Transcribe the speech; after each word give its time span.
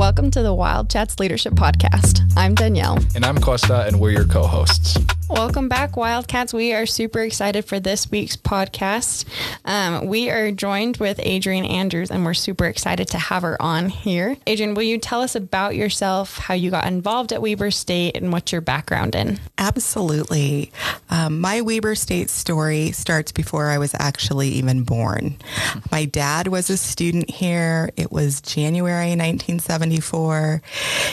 Welcome 0.00 0.30
to 0.30 0.42
the 0.42 0.54
Wild 0.54 0.88
Chats 0.88 1.20
Leadership 1.20 1.52
Podcast. 1.52 2.22
I'm 2.34 2.54
Danielle. 2.54 2.98
And 3.14 3.22
I'm 3.22 3.36
Costa, 3.36 3.84
and 3.84 4.00
we're 4.00 4.12
your 4.12 4.24
co 4.24 4.46
hosts. 4.46 4.96
Welcome 5.30 5.68
back, 5.68 5.96
Wildcats. 5.96 6.52
We 6.52 6.72
are 6.74 6.86
super 6.86 7.20
excited 7.20 7.64
for 7.64 7.78
this 7.78 8.10
week's 8.10 8.36
podcast. 8.36 9.24
Um, 9.64 10.08
we 10.08 10.28
are 10.28 10.50
joined 10.50 10.96
with 10.96 11.20
Adrienne 11.20 11.64
Andrews, 11.64 12.10
and 12.10 12.24
we're 12.24 12.34
super 12.34 12.64
excited 12.64 13.06
to 13.10 13.18
have 13.18 13.42
her 13.42 13.56
on 13.62 13.90
here. 13.90 14.36
Adrienne, 14.48 14.74
will 14.74 14.82
you 14.82 14.98
tell 14.98 15.22
us 15.22 15.36
about 15.36 15.76
yourself, 15.76 16.36
how 16.36 16.54
you 16.54 16.72
got 16.72 16.84
involved 16.86 17.32
at 17.32 17.40
Weber 17.40 17.70
State, 17.70 18.16
and 18.16 18.32
what's 18.32 18.50
your 18.50 18.60
background 18.60 19.14
in? 19.14 19.38
Absolutely. 19.56 20.72
Um, 21.10 21.38
my 21.40 21.60
Weber 21.60 21.94
State 21.94 22.28
story 22.28 22.90
starts 22.90 23.30
before 23.30 23.70
I 23.70 23.78
was 23.78 23.94
actually 24.00 24.48
even 24.48 24.82
born. 24.82 25.36
My 25.92 26.06
dad 26.06 26.48
was 26.48 26.70
a 26.70 26.76
student 26.76 27.30
here. 27.30 27.90
It 27.96 28.10
was 28.10 28.40
January 28.40 29.10
1974. 29.10 30.60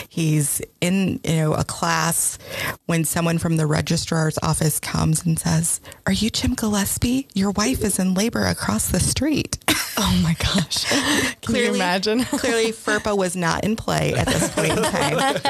He's 0.08 0.60
in 0.80 1.20
you 1.22 1.36
know 1.36 1.54
a 1.54 1.64
class 1.64 2.38
when 2.86 3.04
someone 3.04 3.38
from 3.38 3.56
the 3.56 3.66
register 3.66 4.07
registrar's 4.10 4.38
office 4.42 4.80
comes 4.80 5.26
and 5.26 5.38
says, 5.38 5.80
Are 6.06 6.12
you 6.12 6.30
Jim 6.30 6.54
Gillespie? 6.54 7.28
Your 7.34 7.50
wife 7.50 7.84
is 7.84 7.98
in 7.98 8.14
labor 8.14 8.44
across 8.46 8.88
the 8.90 9.00
street. 9.00 9.57
Oh 10.00 10.20
my 10.22 10.34
gosh. 10.34 10.84
Can 10.84 11.34
clearly, 11.42 11.66
you 11.70 11.74
imagine? 11.74 12.24
clearly, 12.24 12.70
FERPA 12.70 13.16
was 13.16 13.34
not 13.34 13.64
in 13.64 13.74
play 13.74 14.14
at 14.14 14.26
this 14.26 14.48
point 14.54 14.70
in 14.70 14.82
time. 14.84 15.40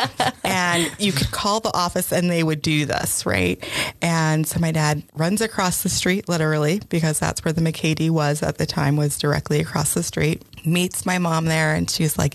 and 0.42 0.91
you 0.98 1.12
could 1.12 1.30
call 1.30 1.60
the 1.60 1.70
office 1.74 2.12
and 2.12 2.30
they 2.30 2.42
would 2.42 2.62
do 2.62 2.86
this, 2.86 3.27
right? 3.27 3.62
And 4.00 4.46
so 4.46 4.59
my 4.59 4.72
dad 4.72 5.02
runs 5.14 5.42
across 5.42 5.83
the 5.83 5.91
street, 5.91 6.30
literally, 6.30 6.80
because 6.88 7.19
that's 7.19 7.45
where 7.45 7.52
the 7.52 7.60
McKay-Dee 7.60 8.09
was 8.09 8.42
at 8.42 8.56
the 8.56 8.64
time, 8.64 8.96
was 8.96 9.19
directly 9.19 9.60
across 9.60 9.92
the 9.92 10.02
street 10.02 10.42
meets 10.64 11.06
my 11.06 11.19
mom 11.19 11.47
there 11.47 11.75
and 11.75 11.91
she's 11.91 12.19
like, 12.19 12.34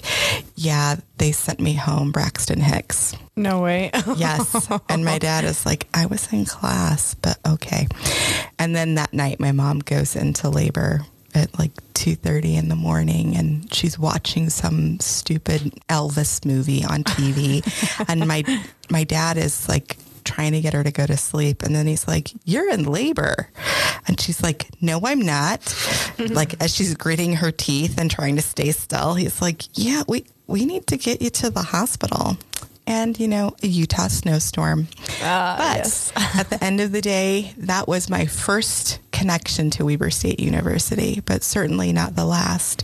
Yeah, 0.56 0.96
they 1.18 1.32
sent 1.32 1.60
me 1.60 1.74
home, 1.74 2.12
Braxton 2.12 2.60
Hicks. 2.60 3.16
No 3.36 3.62
way. 3.62 3.92
yes. 4.16 4.70
And 4.90 5.04
my 5.04 5.18
dad 5.18 5.44
is 5.44 5.66
like, 5.66 5.88
I 5.94 6.06
was 6.06 6.32
in 6.32 6.46
class, 6.46 7.16
but 7.16 7.38
okay. 7.48 7.88
And 8.60 8.76
then 8.76 8.96
that 8.96 9.14
night 9.14 9.40
my 9.40 9.52
mom 9.52 9.80
goes 9.80 10.16
into 10.16 10.50
labor 10.50 11.02
at 11.36 11.58
like 11.58 11.72
2:30 11.94 12.58
in 12.58 12.70
the 12.70 12.76
morning 12.76 13.36
and 13.36 13.74
she's 13.74 13.98
watching 13.98 14.50
some 14.50 15.00
stupid 15.00 15.74
Elvis 15.90 16.46
movie 16.46 16.84
on 16.84 17.04
TV 17.04 17.64
and 18.08 18.28
my 18.28 18.44
my 18.90 19.04
dad 19.04 19.38
is 19.38 19.68
like 19.70 19.98
trying 20.24 20.54
to 20.54 20.62
get 20.62 20.74
her 20.74 20.84
to 20.84 20.92
go 20.92 21.06
to 21.06 21.18
sleep. 21.18 21.64
And 21.64 21.76
then 21.76 21.88
he's 21.88 22.08
like, 22.08 22.32
You're 22.46 22.70
in 22.70 22.84
labor. 22.84 23.50
And 24.08 24.20
she's 24.20 24.42
like, 24.42 24.70
No, 24.82 25.02
I'm 25.04 25.22
not. 25.22 25.62
like, 26.20 26.62
as 26.62 26.74
she's 26.74 26.96
gritting 26.96 27.36
her 27.36 27.52
teeth 27.52 27.98
and 28.00 28.10
trying 28.10 28.36
to 28.36 28.42
stay 28.42 28.72
still, 28.72 29.14
he's 29.14 29.42
like, 29.42 29.64
Yeah, 29.74 30.04
we, 30.08 30.26
we 30.48 30.66
need 30.66 30.88
to 30.88 30.98
get 30.98 31.22
you 31.22 31.30
to 31.32 31.50
the 31.50 31.62
hospital. 31.62 32.38
And, 32.86 33.20
you 33.20 33.28
know, 33.28 33.56
a 33.64 33.68
Utah 33.68 34.10
snowstorm. 34.10 34.88
Uh, 35.22 35.58
but 35.58 35.78
yes. 35.78 36.12
at 36.16 36.50
the 36.50 36.62
end 36.64 36.82
of 36.82 36.92
the 36.92 37.02
day, 37.02 37.54
that 37.58 37.88
was 37.88 38.10
my 38.10 38.26
first 38.26 39.00
connection 39.12 39.70
to 39.72 39.86
Weber 39.86 40.10
State 40.10 40.40
University, 40.40 41.22
but 41.26 41.44
certainly 41.44 41.94
not 41.94 42.16
the 42.16 42.26
last. 42.26 42.84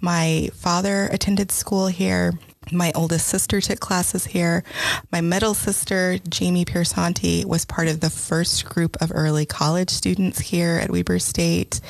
My 0.00 0.50
father 0.54 1.08
attended 1.12 1.52
school 1.52 1.86
here. 1.86 2.32
My 2.72 2.90
oldest 2.96 3.28
sister 3.28 3.60
took 3.60 3.78
classes 3.78 4.24
here. 4.24 4.64
My 5.12 5.20
middle 5.20 5.54
sister, 5.54 6.18
Jamie 6.28 6.64
Piersanti, 6.64 7.44
was 7.44 7.64
part 7.64 7.86
of 7.86 8.00
the 8.00 8.10
first 8.10 8.64
group 8.64 8.96
of 9.00 9.12
early 9.14 9.46
college 9.46 9.90
students 9.90 10.40
here 10.40 10.80
at 10.82 10.90
Weber 10.90 11.20
State. 11.20 11.80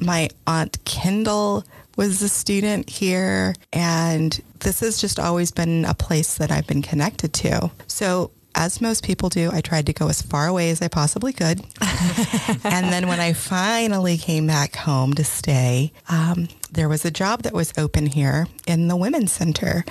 My 0.00 0.30
aunt 0.46 0.82
Kendall 0.86 1.64
was 1.96 2.22
a 2.22 2.28
student 2.28 2.88
here, 2.88 3.54
and 3.72 4.40
this 4.60 4.80
has 4.80 5.00
just 5.00 5.18
always 5.18 5.50
been 5.50 5.84
a 5.84 5.94
place 5.94 6.36
that 6.36 6.50
I've 6.50 6.66
been 6.66 6.82
connected 6.82 7.32
to. 7.34 7.70
So 7.86 8.30
as 8.54 8.80
most 8.80 9.04
people 9.04 9.28
do, 9.28 9.50
I 9.52 9.60
tried 9.60 9.86
to 9.86 9.92
go 9.92 10.08
as 10.08 10.20
far 10.20 10.46
away 10.46 10.70
as 10.70 10.82
I 10.82 10.88
possibly 10.88 11.32
could. 11.32 11.60
and 12.64 12.92
then 12.92 13.08
when 13.08 13.20
I 13.20 13.32
finally 13.32 14.18
came 14.18 14.46
back 14.46 14.76
home 14.76 15.14
to 15.14 15.24
stay, 15.24 15.92
um, 16.08 16.48
there 16.70 16.88
was 16.88 17.04
a 17.04 17.10
job 17.10 17.42
that 17.42 17.52
was 17.52 17.72
open 17.78 18.06
here 18.06 18.46
in 18.66 18.88
the 18.88 18.96
Women's 18.96 19.32
Center. 19.32 19.84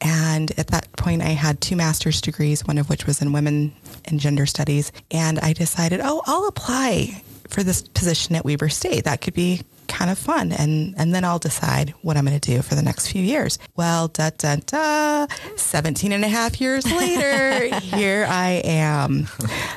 And 0.00 0.50
at 0.58 0.68
that 0.68 0.90
point, 0.96 1.22
I 1.22 1.30
had 1.30 1.60
two 1.60 1.76
master's 1.76 2.20
degrees, 2.20 2.66
one 2.66 2.78
of 2.78 2.88
which 2.88 3.06
was 3.06 3.22
in 3.22 3.32
women 3.32 3.72
and 4.04 4.18
gender 4.18 4.46
studies. 4.46 4.92
And 5.10 5.38
I 5.38 5.52
decided, 5.52 6.00
oh, 6.02 6.22
I'll 6.26 6.48
apply 6.48 7.22
for 7.48 7.62
this 7.62 7.82
position 7.82 8.34
at 8.34 8.44
Weber 8.44 8.68
State. 8.68 9.04
That 9.04 9.20
could 9.20 9.34
be 9.34 9.62
kind 9.90 10.10
of 10.10 10.18
fun. 10.18 10.52
And, 10.52 10.94
and 10.96 11.14
then 11.14 11.24
I'll 11.24 11.38
decide 11.38 11.90
what 12.02 12.16
I'm 12.16 12.24
going 12.24 12.38
to 12.38 12.50
do 12.50 12.62
for 12.62 12.74
the 12.74 12.82
next 12.82 13.08
few 13.08 13.22
years. 13.22 13.58
Well, 13.76 14.08
da, 14.08 14.30
da, 14.38 14.56
da, 14.64 15.26
17 15.56 16.12
and 16.12 16.24
a 16.24 16.28
half 16.28 16.60
years 16.60 16.90
later, 16.90 17.74
here 17.82 18.26
I 18.28 18.62
am. 18.64 19.26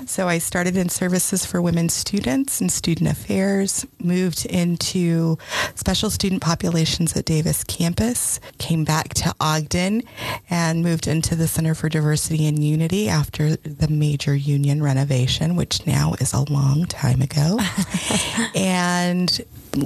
So 0.06 0.28
I 0.28 0.38
started 0.38 0.78
in 0.78 0.90
services 0.90 1.46
for 1.46 1.62
women 1.62 1.90
students 1.90 2.62
and 2.62 2.72
student 2.72 3.10
affairs, 3.10 3.86
moved 4.00 4.46
into 4.46 5.38
special 5.76 6.10
student 6.10 6.42
populations 6.42 7.18
at 7.18 7.26
Davis 7.26 7.64
campus, 7.64 8.40
came 8.60 8.84
back 8.84 9.14
to 9.16 9.34
Ogden 9.42 10.04
and 10.50 10.84
moved 10.84 11.08
into 11.08 11.36
the 11.36 11.48
Center 11.48 11.74
for 11.74 11.90
Diversity 11.90 12.46
and 12.46 12.64
Unity 12.64 13.10
after 13.10 13.56
the 13.56 13.88
major 13.88 14.36
union 14.36 14.84
renovation, 14.84 15.56
which 15.56 15.86
now 15.88 16.14
is 16.20 16.34
a 16.34 16.52
long 16.52 16.86
time 16.86 17.22
ago. 17.22 17.60
and 18.56 19.42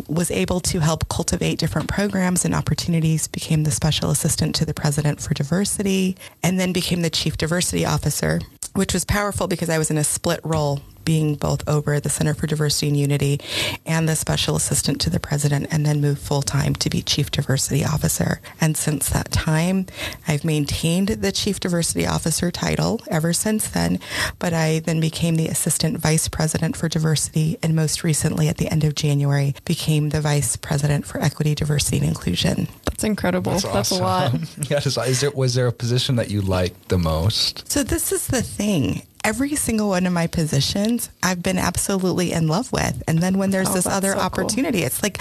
was 0.08 0.32
able 0.32 0.60
to 0.62 0.80
help 0.80 1.08
cultivate 1.10 1.60
different 1.60 1.88
programs 1.88 2.46
and 2.46 2.54
opportunities, 2.54 3.28
became 3.28 3.64
the 3.64 3.72
special 3.72 4.10
assistant 4.10 4.56
to 4.56 4.66
the 4.66 4.74
president 4.74 5.22
for 5.22 5.34
diversity, 5.34 6.18
and 6.44 6.60
then 6.60 6.74
became 6.74 7.02
the 7.02 7.10
chief 7.10 7.38
diversity 7.38 7.86
officer, 7.86 8.40
which 8.74 8.94
was 8.94 9.06
powerful 9.06 9.48
because 9.48 9.70
I 9.70 9.78
was 9.78 9.90
in 9.90 9.98
a 9.98 10.04
split 10.04 10.40
role 10.44 10.82
being 11.08 11.36
both 11.36 11.66
over 11.70 12.02
the 12.02 12.10
Center 12.10 12.34
for 12.34 12.48
Diversity 12.48 12.90
and 12.90 12.98
Unity 12.98 13.40
and 13.86 14.10
the 14.10 14.16
special 14.18 14.58
assistant 14.58 15.00
to 15.00 15.10
the 15.10 15.22
president, 15.22 15.68
and 15.72 15.86
then 15.86 16.02
moved 16.02 16.20
full 16.20 16.42
time 16.42 16.76
to 16.76 16.90
be 16.90 17.02
chief 17.02 17.32
diversity 17.32 17.86
officer. 17.86 18.42
And 18.60 18.76
since 18.76 19.08
that 19.08 19.32
time, 19.32 19.86
I've 20.28 20.44
maintained 20.44 21.08
the 21.08 21.32
chief 21.32 21.62
diversity 21.62 22.06
officer 22.06 22.52
title 22.52 23.00
ever 23.08 23.32
since 23.32 23.70
then. 23.70 24.02
But 24.38 24.52
I 24.52 24.80
then 24.80 25.00
became 25.00 25.38
the 25.38 25.48
assistant 25.48 26.00
vice 26.00 26.28
president 26.28 26.76
for 26.76 26.90
diversity, 26.90 27.58
and 27.64 27.74
most 27.74 28.04
recently, 28.04 28.50
at 28.50 28.58
the 28.58 28.68
end 28.68 28.84
of 28.84 28.94
January, 28.94 29.56
became 29.64 30.10
the 30.10 30.20
vice 30.20 30.58
president 30.58 31.06
for 31.06 31.22
equity, 31.22 31.56
diversity, 31.56 32.00
and 32.00 32.08
inclusion. 32.08 32.68
That's 32.84 33.06
incredible. 33.06 33.54
That's, 33.54 33.64
That's 33.64 33.92
awesome. 33.94 34.04
a 34.04 34.42
lot. 34.42 34.70
yeah, 34.70 35.06
is 35.08 35.22
there 35.22 35.32
was 35.32 35.54
there 35.54 35.68
a 35.68 35.72
position 35.72 36.18
that 36.18 36.30
you 36.30 36.42
liked 36.42 36.90
the 36.90 36.98
most? 36.98 37.72
So 37.72 37.82
this 37.82 38.12
is 38.12 38.28
the 38.28 38.42
thing 38.42 39.04
every 39.28 39.56
single 39.58 39.90
one 39.90 40.06
of 40.06 40.14
my 40.14 40.26
positions 40.26 41.10
I've 41.22 41.44
been 41.44 41.58
absolutely 41.58 42.32
in 42.32 42.48
love 42.48 42.72
with. 42.72 43.04
And 43.10 43.20
then 43.20 43.38
when 43.38 43.52
there's 43.52 43.70
oh, 43.70 43.74
this 43.74 43.86
other 43.86 44.14
so 44.14 44.20
opportunity, 44.20 44.80
cool. 44.80 44.88
it's 44.88 45.04
like, 45.04 45.20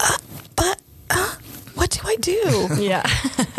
uh, 0.00 0.18
but 0.54 0.78
uh, 1.08 1.34
what 1.74 1.90
do 1.90 2.00
I 2.04 2.16
do? 2.16 2.68
Yeah. 2.78 3.08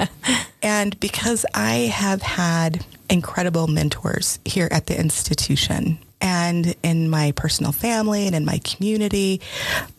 and 0.62 0.98
because 1.00 1.44
I 1.56 1.92
have 1.92 2.22
had 2.22 2.86
incredible 3.10 3.66
mentors 3.66 4.38
here 4.46 4.70
at 4.72 4.86
the 4.86 4.98
institution 4.98 5.98
and 6.22 6.76
in 6.84 7.10
my 7.10 7.32
personal 7.32 7.72
family 7.72 8.28
and 8.28 8.36
in 8.36 8.46
my 8.46 8.60
community, 8.60 9.42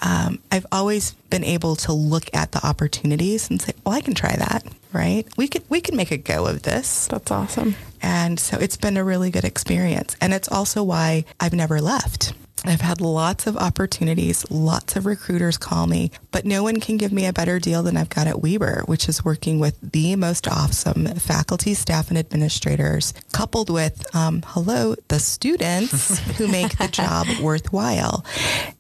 um, 0.03 0.39
I've 0.53 0.67
always 0.71 1.15
been 1.31 1.43
able 1.43 1.75
to 1.77 1.93
look 1.93 2.33
at 2.33 2.53
the 2.53 2.65
opportunities 2.65 3.51
and 3.51 3.61
say, 3.61 3.73
"Well, 3.85 3.95
I 3.95 4.03
can 4.03 4.15
try 4.15 4.37
that." 4.37 4.63
Right? 4.93 5.25
We 5.37 5.49
could 5.49 5.63
we 5.69 5.81
can 5.81 5.97
make 5.97 6.11
a 6.11 6.17
go 6.17 6.47
of 6.47 6.63
this. 6.63 7.07
That's 7.07 7.31
awesome. 7.31 7.77
And 8.03 8.41
so 8.41 8.57
it's 8.59 8.77
been 8.77 8.97
a 8.97 9.05
really 9.05 9.31
good 9.31 9.45
experience, 9.45 10.17
and 10.21 10.33
it's 10.33 10.51
also 10.51 10.83
why 10.83 11.25
I've 11.39 11.53
never 11.53 11.81
left. 11.81 12.33
I've 12.65 12.83
had 12.83 13.01
lots 13.01 13.47
of 13.47 13.57
opportunities, 13.57 14.49
lots 14.51 14.95
of 14.95 15.07
recruiters 15.07 15.57
call 15.57 15.87
me, 15.87 16.11
but 16.31 16.45
no 16.45 16.63
one 16.63 16.79
can 16.79 16.99
give 16.99 17.11
me 17.11 17.25
a 17.25 17.33
better 17.33 17.59
deal 17.59 17.83
than 17.83 17.97
I've 17.97 18.11
got 18.11 18.27
at 18.27 18.43
Weber, 18.43 18.83
which 18.85 19.09
is 19.09 19.25
working 19.25 19.59
with 19.59 19.79
the 19.81 20.15
most 20.17 20.47
awesome 20.47 21.07
faculty, 21.07 21.73
staff, 21.73 22.11
and 22.11 22.19
administrators, 22.19 23.15
coupled 23.33 23.71
with, 23.71 24.15
um, 24.15 24.43
hello, 24.49 24.95
the 25.09 25.19
students 25.19 26.19
who 26.37 26.49
make 26.49 26.77
the 26.77 26.89
job 26.89 27.27
worthwhile. 27.41 28.27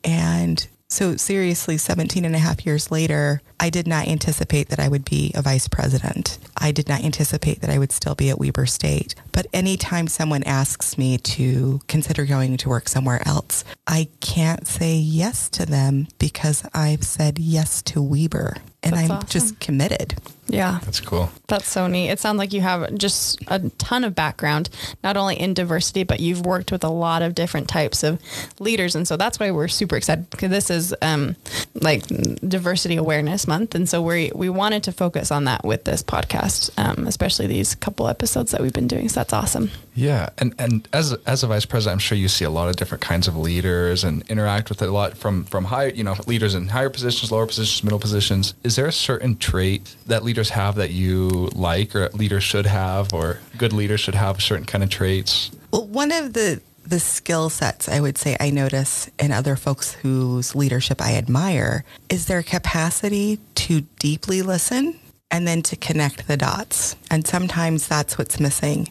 And 0.04 0.66
so 0.90 1.16
seriously, 1.16 1.78
17 1.78 2.24
and 2.24 2.34
a 2.34 2.40
half 2.40 2.66
years 2.66 2.90
later, 2.90 3.40
I 3.60 3.70
did 3.70 3.86
not 3.86 4.08
anticipate 4.08 4.70
that 4.70 4.80
I 4.80 4.88
would 4.88 5.04
be 5.04 5.30
a 5.36 5.42
vice 5.42 5.68
president. 5.68 6.38
I 6.56 6.72
did 6.72 6.88
not 6.88 7.04
anticipate 7.04 7.60
that 7.60 7.70
I 7.70 7.78
would 7.78 7.92
still 7.92 8.16
be 8.16 8.28
at 8.28 8.40
Weber 8.40 8.66
State. 8.66 9.14
But 9.30 9.46
anytime 9.52 10.08
someone 10.08 10.42
asks 10.42 10.98
me 10.98 11.16
to 11.18 11.80
consider 11.86 12.24
going 12.24 12.56
to 12.56 12.68
work 12.68 12.88
somewhere 12.88 13.22
else, 13.24 13.64
I 13.86 14.08
can't 14.20 14.66
say 14.66 14.96
yes 14.96 15.48
to 15.50 15.64
them 15.64 16.08
because 16.18 16.64
I've 16.74 17.04
said 17.04 17.38
yes 17.38 17.82
to 17.82 18.02
Weber. 18.02 18.56
And 18.82 18.94
That's 18.94 19.10
I'm 19.10 19.16
awesome. 19.18 19.28
just 19.28 19.60
committed. 19.60 20.14
Yeah. 20.48 20.80
That's 20.82 20.98
cool. 20.98 21.30
That's 21.46 21.68
so 21.68 21.86
neat. 21.86 22.08
It 22.08 22.18
sounds 22.18 22.38
like 22.38 22.52
you 22.52 22.60
have 22.60 22.92
just 22.96 23.40
a 23.46 23.60
ton 23.78 24.02
of 24.02 24.16
background, 24.16 24.68
not 25.04 25.16
only 25.16 25.38
in 25.38 25.54
diversity, 25.54 26.02
but 26.02 26.18
you've 26.18 26.44
worked 26.44 26.72
with 26.72 26.82
a 26.82 26.88
lot 26.88 27.22
of 27.22 27.36
different 27.36 27.68
types 27.68 28.02
of 28.02 28.18
leaders. 28.58 28.96
And 28.96 29.06
so 29.06 29.16
that's 29.16 29.38
why 29.38 29.52
we're 29.52 29.68
super 29.68 29.96
excited 29.96 30.28
because 30.30 30.50
this 30.50 30.68
is 30.68 30.94
um, 31.02 31.36
like 31.74 32.04
diversity 32.38 32.96
awareness 32.96 33.46
month. 33.46 33.76
And 33.76 33.88
so 33.88 34.02
we, 34.02 34.32
we 34.34 34.48
wanted 34.48 34.82
to 34.84 34.92
focus 34.92 35.30
on 35.30 35.44
that 35.44 35.64
with 35.64 35.84
this 35.84 36.02
podcast, 36.02 36.70
um, 36.76 37.06
especially 37.06 37.46
these 37.46 37.76
couple 37.76 38.08
episodes 38.08 38.50
that 38.50 38.60
we've 38.60 38.72
been 38.72 38.88
doing. 38.88 39.08
So 39.08 39.20
that's 39.20 39.32
awesome. 39.32 39.70
Yeah, 39.94 40.30
and 40.38 40.54
and 40.58 40.88
as 40.92 41.12
a, 41.12 41.18
as 41.26 41.42
a 41.42 41.46
vice 41.46 41.66
president, 41.66 41.94
I'm 41.94 41.98
sure 41.98 42.16
you 42.16 42.28
see 42.28 42.44
a 42.44 42.50
lot 42.50 42.68
of 42.68 42.76
different 42.76 43.02
kinds 43.02 43.28
of 43.28 43.36
leaders 43.36 44.02
and 44.02 44.22
interact 44.30 44.68
with 44.68 44.80
a 44.80 44.86
lot 44.86 45.16
from 45.16 45.44
from 45.44 45.64
high, 45.64 45.86
you 45.86 46.04
know, 46.04 46.14
leaders 46.26 46.54
in 46.54 46.68
higher 46.68 46.88
positions, 46.88 47.30
lower 47.30 47.46
positions, 47.46 47.82
middle 47.84 47.98
positions. 47.98 48.54
Is 48.62 48.69
there 48.76 48.86
a 48.86 48.92
certain 48.92 49.36
trait 49.36 49.96
that 50.06 50.24
leaders 50.24 50.50
have 50.50 50.76
that 50.76 50.90
you 50.90 51.48
like, 51.54 51.94
or 51.94 52.08
leaders 52.10 52.44
should 52.44 52.66
have, 52.66 53.12
or 53.12 53.38
good 53.56 53.72
leaders 53.72 54.00
should 54.00 54.14
have 54.14 54.42
certain 54.42 54.66
kind 54.66 54.84
of 54.84 54.90
traits? 54.90 55.50
Well, 55.72 55.86
one 55.86 56.12
of 56.12 56.32
the 56.32 56.60
the 56.86 56.98
skill 56.98 57.50
sets 57.50 57.88
I 57.88 58.00
would 58.00 58.18
say 58.18 58.36
I 58.40 58.50
notice 58.50 59.08
in 59.18 59.30
other 59.32 59.54
folks 59.54 59.92
whose 59.92 60.54
leadership 60.56 61.00
I 61.00 61.14
admire 61.14 61.84
is 62.08 62.26
their 62.26 62.42
capacity 62.42 63.38
to 63.56 63.82
deeply 63.98 64.42
listen 64.42 64.98
and 65.30 65.46
then 65.46 65.62
to 65.62 65.76
connect 65.76 66.26
the 66.26 66.36
dots. 66.36 66.96
And 67.10 67.26
sometimes 67.26 67.86
that's 67.86 68.18
what's 68.18 68.40
missing. 68.40 68.88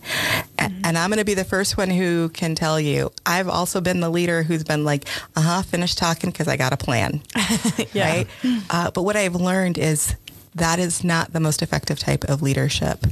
A- 0.84 0.88
And, 0.88 0.98
I'm 0.98 1.10
going 1.10 1.20
to 1.20 1.26
be 1.26 1.34
the 1.34 1.44
first 1.46 1.78
one 1.78 1.90
who 1.90 2.30
can 2.30 2.56
tell 2.56 2.80
you, 2.80 3.12
I've 3.26 3.48
also 3.48 3.82
been 3.82 4.00
the 4.00 4.10
leader 4.10 4.44
who's 4.44 4.64
been 4.64 4.84
like, 4.86 5.08
uh 5.36 5.42
huh, 5.42 5.62
finish 5.64 5.96
talking 5.96 6.30
because 6.32 6.48
I 6.48 6.58
got 6.58 6.74
a 6.74 6.78
plan. 6.78 7.22
Yeah. 7.94 8.08
Right. 8.10 8.28
Uh, 8.70 8.92
but 8.92 9.04
what 9.04 9.16
I've 9.16 9.36
learned 9.36 9.78
is 9.78 10.16
that 10.56 10.80
is 10.80 11.04
not 11.04 11.32
the 11.34 11.40
most 11.40 11.62
effective 11.62 12.00
type 12.00 12.24
of 12.26 12.42
leadership. 12.42 13.06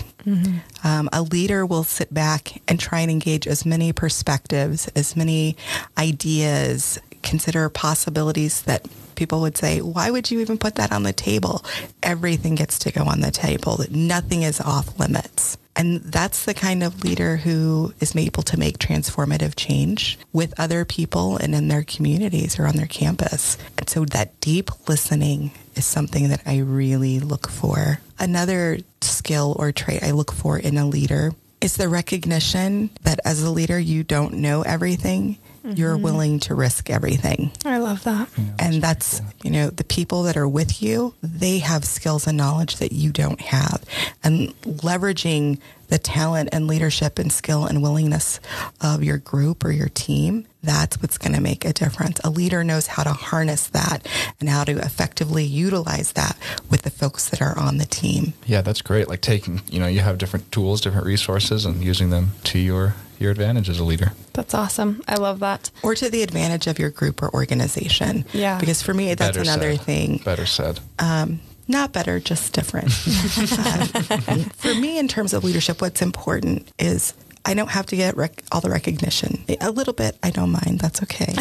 Um, 0.84 1.08
a 1.14 1.22
leader 1.22 1.66
will 1.66 1.84
sit 1.86 2.14
back 2.14 2.62
and 2.68 2.78
try 2.80 3.00
and 3.00 3.10
engage 3.10 3.48
as 3.48 3.66
many 3.66 3.94
perspectives, 3.94 4.90
as 4.90 5.16
many 5.16 5.56
ideas, 5.98 7.00
consider 7.24 7.70
possibilities 7.70 8.62
that 8.64 8.86
people 9.16 9.40
would 9.42 9.58
say, 9.58 9.82
why 9.82 10.12
would 10.12 10.30
you 10.32 10.40
even 10.40 10.58
put 10.58 10.76
that 10.76 10.92
on 10.92 11.04
the 11.04 11.14
table? 11.14 11.64
Everything 12.04 12.56
gets 12.56 12.78
to 12.80 12.92
go 12.92 13.04
on 13.04 13.22
the 13.22 13.32
table, 13.32 13.80
nothing 13.90 14.44
is 14.44 14.60
off 14.62 14.98
limits. 15.00 15.58
And 15.78 16.02
that's 16.02 16.46
the 16.46 16.56
kind 16.56 16.82
of 16.82 17.04
leader 17.04 17.38
who 17.38 17.94
is 18.00 18.16
able 18.16 18.42
to 18.44 18.58
make 18.58 18.80
transformative 18.80 19.54
change 19.56 20.18
with 20.34 20.60
other 20.60 20.86
people 20.86 21.38
and 21.38 21.54
in 21.54 21.68
their 21.68 21.84
communities 21.84 22.58
or 22.58 22.66
on 22.66 22.76
their 22.76 22.88
campus. 22.88 23.60
And 23.78 23.88
so 23.88 24.04
that 24.06 24.42
deep 24.42 24.90
listening 24.90 25.52
is 25.76 25.86
something 25.86 26.30
that 26.30 26.42
I 26.48 26.58
really 26.58 27.20
look 27.20 27.48
for. 27.48 28.00
Another 28.18 28.80
skill 29.02 29.56
or 29.60 29.72
trait 29.72 30.02
I 30.02 30.12
look 30.12 30.32
for 30.32 30.58
in 30.58 30.78
a 30.78 30.88
leader 30.88 31.34
is 31.62 31.76
the 31.78 31.90
recognition 31.90 32.90
that 33.04 33.20
as 33.24 33.44
a 33.44 33.52
leader, 33.52 33.80
you 33.80 34.04
don't 34.04 34.36
know 34.36 34.64
everything. 34.64 35.38
You're 35.76 35.96
mm-hmm. 35.96 36.04
willing 36.04 36.40
to 36.42 36.56
risk 36.56 36.90
everything. 36.90 37.52
I 37.66 37.78
love 37.78 38.04
that. 38.06 38.30
And 38.60 38.82
that's, 38.82 39.22
you 39.44 39.52
know, 39.52 39.70
the 39.70 39.84
people 39.84 40.24
that 40.24 40.38
are 40.38 40.48
with 40.48 40.82
you, 40.82 41.14
they 41.22 41.60
have 41.60 41.84
skills 41.84 42.26
and 42.28 42.38
knowledge 42.38 42.78
that 42.78 42.92
you 42.92 43.12
don't 43.12 43.42
have. 43.42 43.84
And 44.24 44.50
leveraging 44.62 45.60
the 45.90 45.98
talent 45.98 46.50
and 46.52 46.68
leadership 46.68 47.18
and 47.20 47.32
skill 47.32 47.66
and 47.66 47.82
willingness 47.82 48.40
of 48.82 49.04
your 49.04 49.18
group 49.18 49.64
or 49.64 49.72
your 49.72 49.90
team, 49.90 50.46
that's 50.62 51.02
what's 51.02 51.18
going 51.18 51.34
to 51.34 51.42
make 51.42 51.64
a 51.64 51.72
difference. 51.74 52.20
A 52.24 52.30
leader 52.30 52.64
knows 52.64 52.88
how 52.88 53.04
to 53.04 53.14
harness 53.14 53.68
that 53.68 54.08
and 54.40 54.50
how 54.50 54.64
to 54.66 54.78
effectively 54.78 55.46
utilize 55.46 56.14
that 56.14 56.38
with 56.70 56.82
the 56.82 56.90
folks 56.90 57.30
that 57.30 57.42
are 57.42 57.58
on 57.58 57.78
the 57.78 57.86
team. 57.86 58.34
Yeah, 58.46 58.62
that's 58.62 58.82
great. 58.82 59.08
Like 59.08 59.22
taking, 59.22 59.62
you 59.70 59.80
know, 59.80 59.88
you 59.88 60.00
have 60.00 60.18
different 60.18 60.52
tools, 60.52 60.82
different 60.82 61.06
resources, 61.06 61.66
and 61.66 61.84
using 61.84 62.10
them 62.10 62.32
to 62.46 62.60
your 62.60 62.96
your 63.20 63.32
advantage 63.32 63.70
as 63.70 63.80
a 63.80 63.84
leader. 63.84 64.12
That's 64.34 64.54
awesome. 64.54 65.02
I 65.08 65.16
love 65.16 65.40
that. 65.40 65.72
Or 65.84 65.96
to 65.96 66.10
the 66.10 66.24
advantage 66.24 66.68
of 66.68 66.80
your 66.80 66.90
group 66.90 67.22
or 67.24 67.34
organization. 67.34 68.26
Yeah. 68.34 68.60
Because 68.60 68.82
for 68.82 68.94
me, 68.94 69.14
that's 69.14 69.38
Better 69.38 69.42
another 69.50 69.76
said. 69.76 69.86
thing. 69.86 70.18
Better 70.24 70.46
said. 70.46 70.80
um, 71.00 71.40
not 71.70 71.92
better, 71.92 72.20
just 72.20 72.54
different. 72.54 72.92
Um, 74.28 74.44
for 74.56 74.74
me, 74.76 74.98
in 74.98 75.08
terms 75.08 75.34
of 75.34 75.44
leadership, 75.44 75.82
what's 75.82 76.02
important 76.02 76.72
is 76.80 77.14
I 77.46 77.54
don't 77.54 77.70
have 77.70 77.86
to 77.88 77.96
get 77.96 78.18
rec- 78.18 78.44
all 78.52 78.62
the 78.62 78.70
recognition. 78.70 79.44
A 79.62 79.72
little 79.72 79.94
bit, 79.94 80.18
I 80.24 80.30
don't 80.32 80.52
mind. 80.52 80.80
That's 80.80 81.02
okay. 81.04 81.34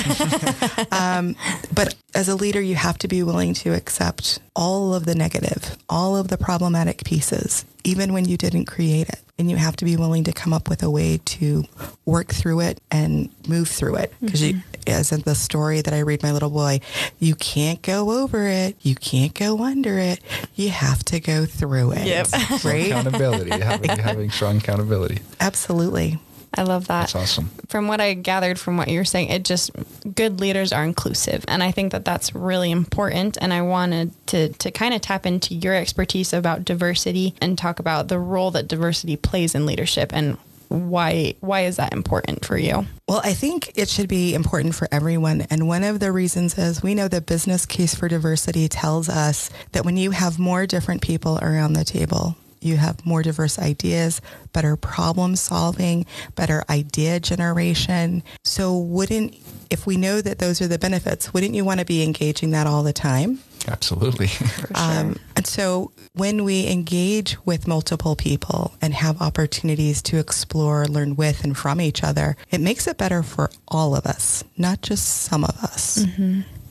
um, 0.93 1.37
but 1.75 1.95
as 2.15 2.29
a 2.29 2.37
leader, 2.37 2.61
you 2.61 2.75
have 2.77 2.99
to 2.99 3.09
be 3.09 3.23
willing 3.23 3.55
to 3.55 3.75
accept 3.75 4.39
all 4.55 4.95
of 4.95 5.05
the 5.05 5.15
negative, 5.15 5.77
all 5.89 6.17
of 6.17 6.29
the 6.29 6.39
problematic 6.39 7.05
pieces, 7.05 7.65
even 7.85 8.13
when 8.13 8.25
you 8.25 8.37
didn't 8.37 8.67
create 8.67 9.09
it. 9.09 9.21
And 9.39 9.51
you 9.51 9.57
have 9.57 9.77
to 9.77 9.85
be 9.85 9.97
willing 9.97 10.25
to 10.25 10.33
come 10.33 10.55
up 10.55 10.71
with 10.71 10.83
a 10.83 10.89
way 10.91 11.19
to 11.19 11.65
work 12.07 12.29
through 12.29 12.61
it 12.61 12.81
and 12.91 13.29
move 13.47 13.69
through 13.69 13.97
it. 13.97 14.15
Because 14.21 14.43
as 14.43 14.55
in 14.87 15.21
the 15.23 15.35
story 15.35 15.81
that 15.81 15.93
I 15.93 16.01
read 16.01 16.23
my 16.23 16.33
little 16.33 16.51
boy, 16.51 16.81
you 17.19 17.35
can't 17.35 17.83
go 17.83 18.23
over 18.23 18.47
it. 18.47 18.77
You 18.81 18.95
can't 18.95 19.35
go 19.35 19.63
under 19.63 19.99
it. 19.99 20.21
You 20.55 20.71
have 20.71 21.05
to 21.07 21.21
go 21.21 21.47
through 21.47 21.93
it. 21.93 22.07
Yep. 22.07 22.27
Right? 22.65 22.87
Accountability, 22.87 23.51
having, 23.51 23.91
having 23.91 24.31
strong 24.31 24.57
accountability. 24.59 25.21
Absolutely. 25.41 26.19
I 26.55 26.63
love 26.63 26.87
that. 26.87 27.13
That's 27.13 27.15
awesome. 27.17 27.51
from 27.69 27.87
what 27.87 28.01
I 28.01 28.15
gathered 28.15 28.59
from 28.59 28.77
what 28.77 28.89
you're 28.89 29.05
saying, 29.05 29.29
it 29.29 29.45
just 29.45 29.71
good 30.15 30.41
leaders 30.41 30.73
are 30.73 30.85
inclusive, 30.85 31.45
and 31.49 31.63
I 31.63 31.71
think 31.71 31.93
that 31.93 32.05
that's 32.05 32.35
really 32.35 32.71
important. 32.71 33.37
And 33.41 33.53
I 33.53 33.63
wanted 33.63 34.13
to 34.29 34.49
to 34.51 34.71
kind 34.71 34.95
of 34.95 35.03
tap 35.03 35.27
into 35.27 35.55
your 35.55 35.75
expertise 35.75 36.33
about 36.33 36.65
diversity 36.65 37.35
and 37.43 37.59
talk 37.59 37.79
about 37.79 38.09
the 38.09 38.19
role 38.19 38.51
that 38.53 38.69
diversity 38.69 39.17
plays 39.17 39.55
in 39.55 39.67
leadership 39.67 40.13
and 40.15 40.39
why 40.69 41.35
why 41.41 41.63
is 41.63 41.77
that 41.77 41.93
important 41.93 42.45
for 42.45 42.57
you? 42.57 42.87
Well, 43.09 43.21
I 43.23 43.35
think 43.35 43.73
it 43.77 43.89
should 43.89 44.09
be 44.09 44.35
important 44.35 44.75
for 44.75 44.89
everyone. 44.91 45.43
And 45.51 45.69
one 45.69 45.85
of 45.85 46.01
the 46.01 46.13
reasons 46.13 46.59
is 46.59 46.83
we 46.83 46.95
know 46.95 47.09
the 47.09 47.21
business 47.21 47.67
case 47.67 47.95
for 47.95 48.09
diversity 48.09 48.69
tells 48.69 49.09
us 49.09 49.51
that 49.73 49.85
when 49.85 49.97
you 49.97 50.11
have 50.11 50.39
more 50.39 50.67
different 50.67 51.03
people 51.03 51.39
around 51.41 51.75
the 51.75 51.85
table, 51.85 52.37
you 52.67 52.77
have 52.77 53.05
more 53.07 53.23
diverse 53.23 53.59
ideas, 53.59 54.21
better 54.53 54.77
problem 54.77 55.37
solving, 55.37 56.07
better 56.35 56.65
idea 56.69 57.21
generation. 57.21 58.23
So 58.45 58.77
wouldn't, 58.77 59.37
if 59.71 59.87
we 59.87 59.97
know 59.97 60.21
that 60.21 60.39
those 60.39 60.61
are 60.61 60.69
the 60.69 60.79
benefits, 60.79 61.33
wouldn't 61.33 61.55
you 61.55 61.65
want 61.65 61.81
to 61.81 61.87
be 61.87 62.03
engaging 62.03 62.51
that 62.51 62.67
all 62.67 62.83
the 62.83 62.93
time? 62.93 63.41
Absolutely. 63.69 64.29
Sure. 64.57 64.71
Um, 64.75 65.19
and 65.35 65.47
so 65.47 65.93
when 66.15 66.45
we 66.45 66.67
engage 66.67 67.37
with 67.45 67.67
multiple 67.67 68.17
people 68.17 68.73
and 68.81 68.95
have 68.95 69.21
opportunities 69.21 70.01
to 70.03 70.19
explore, 70.19 70.87
learn 70.87 71.15
with 71.17 71.45
and 71.45 71.57
from 71.57 71.81
each 71.81 72.03
other, 72.03 72.37
it 72.51 72.61
makes 72.61 72.87
it 72.87 72.97
better 72.97 73.23
for 73.23 73.51
all 73.69 73.95
of 73.95 74.07
us, 74.07 74.45
not 74.57 74.81
just 74.81 75.07
some 75.07 75.45
of 75.45 75.57
us. 75.63 76.05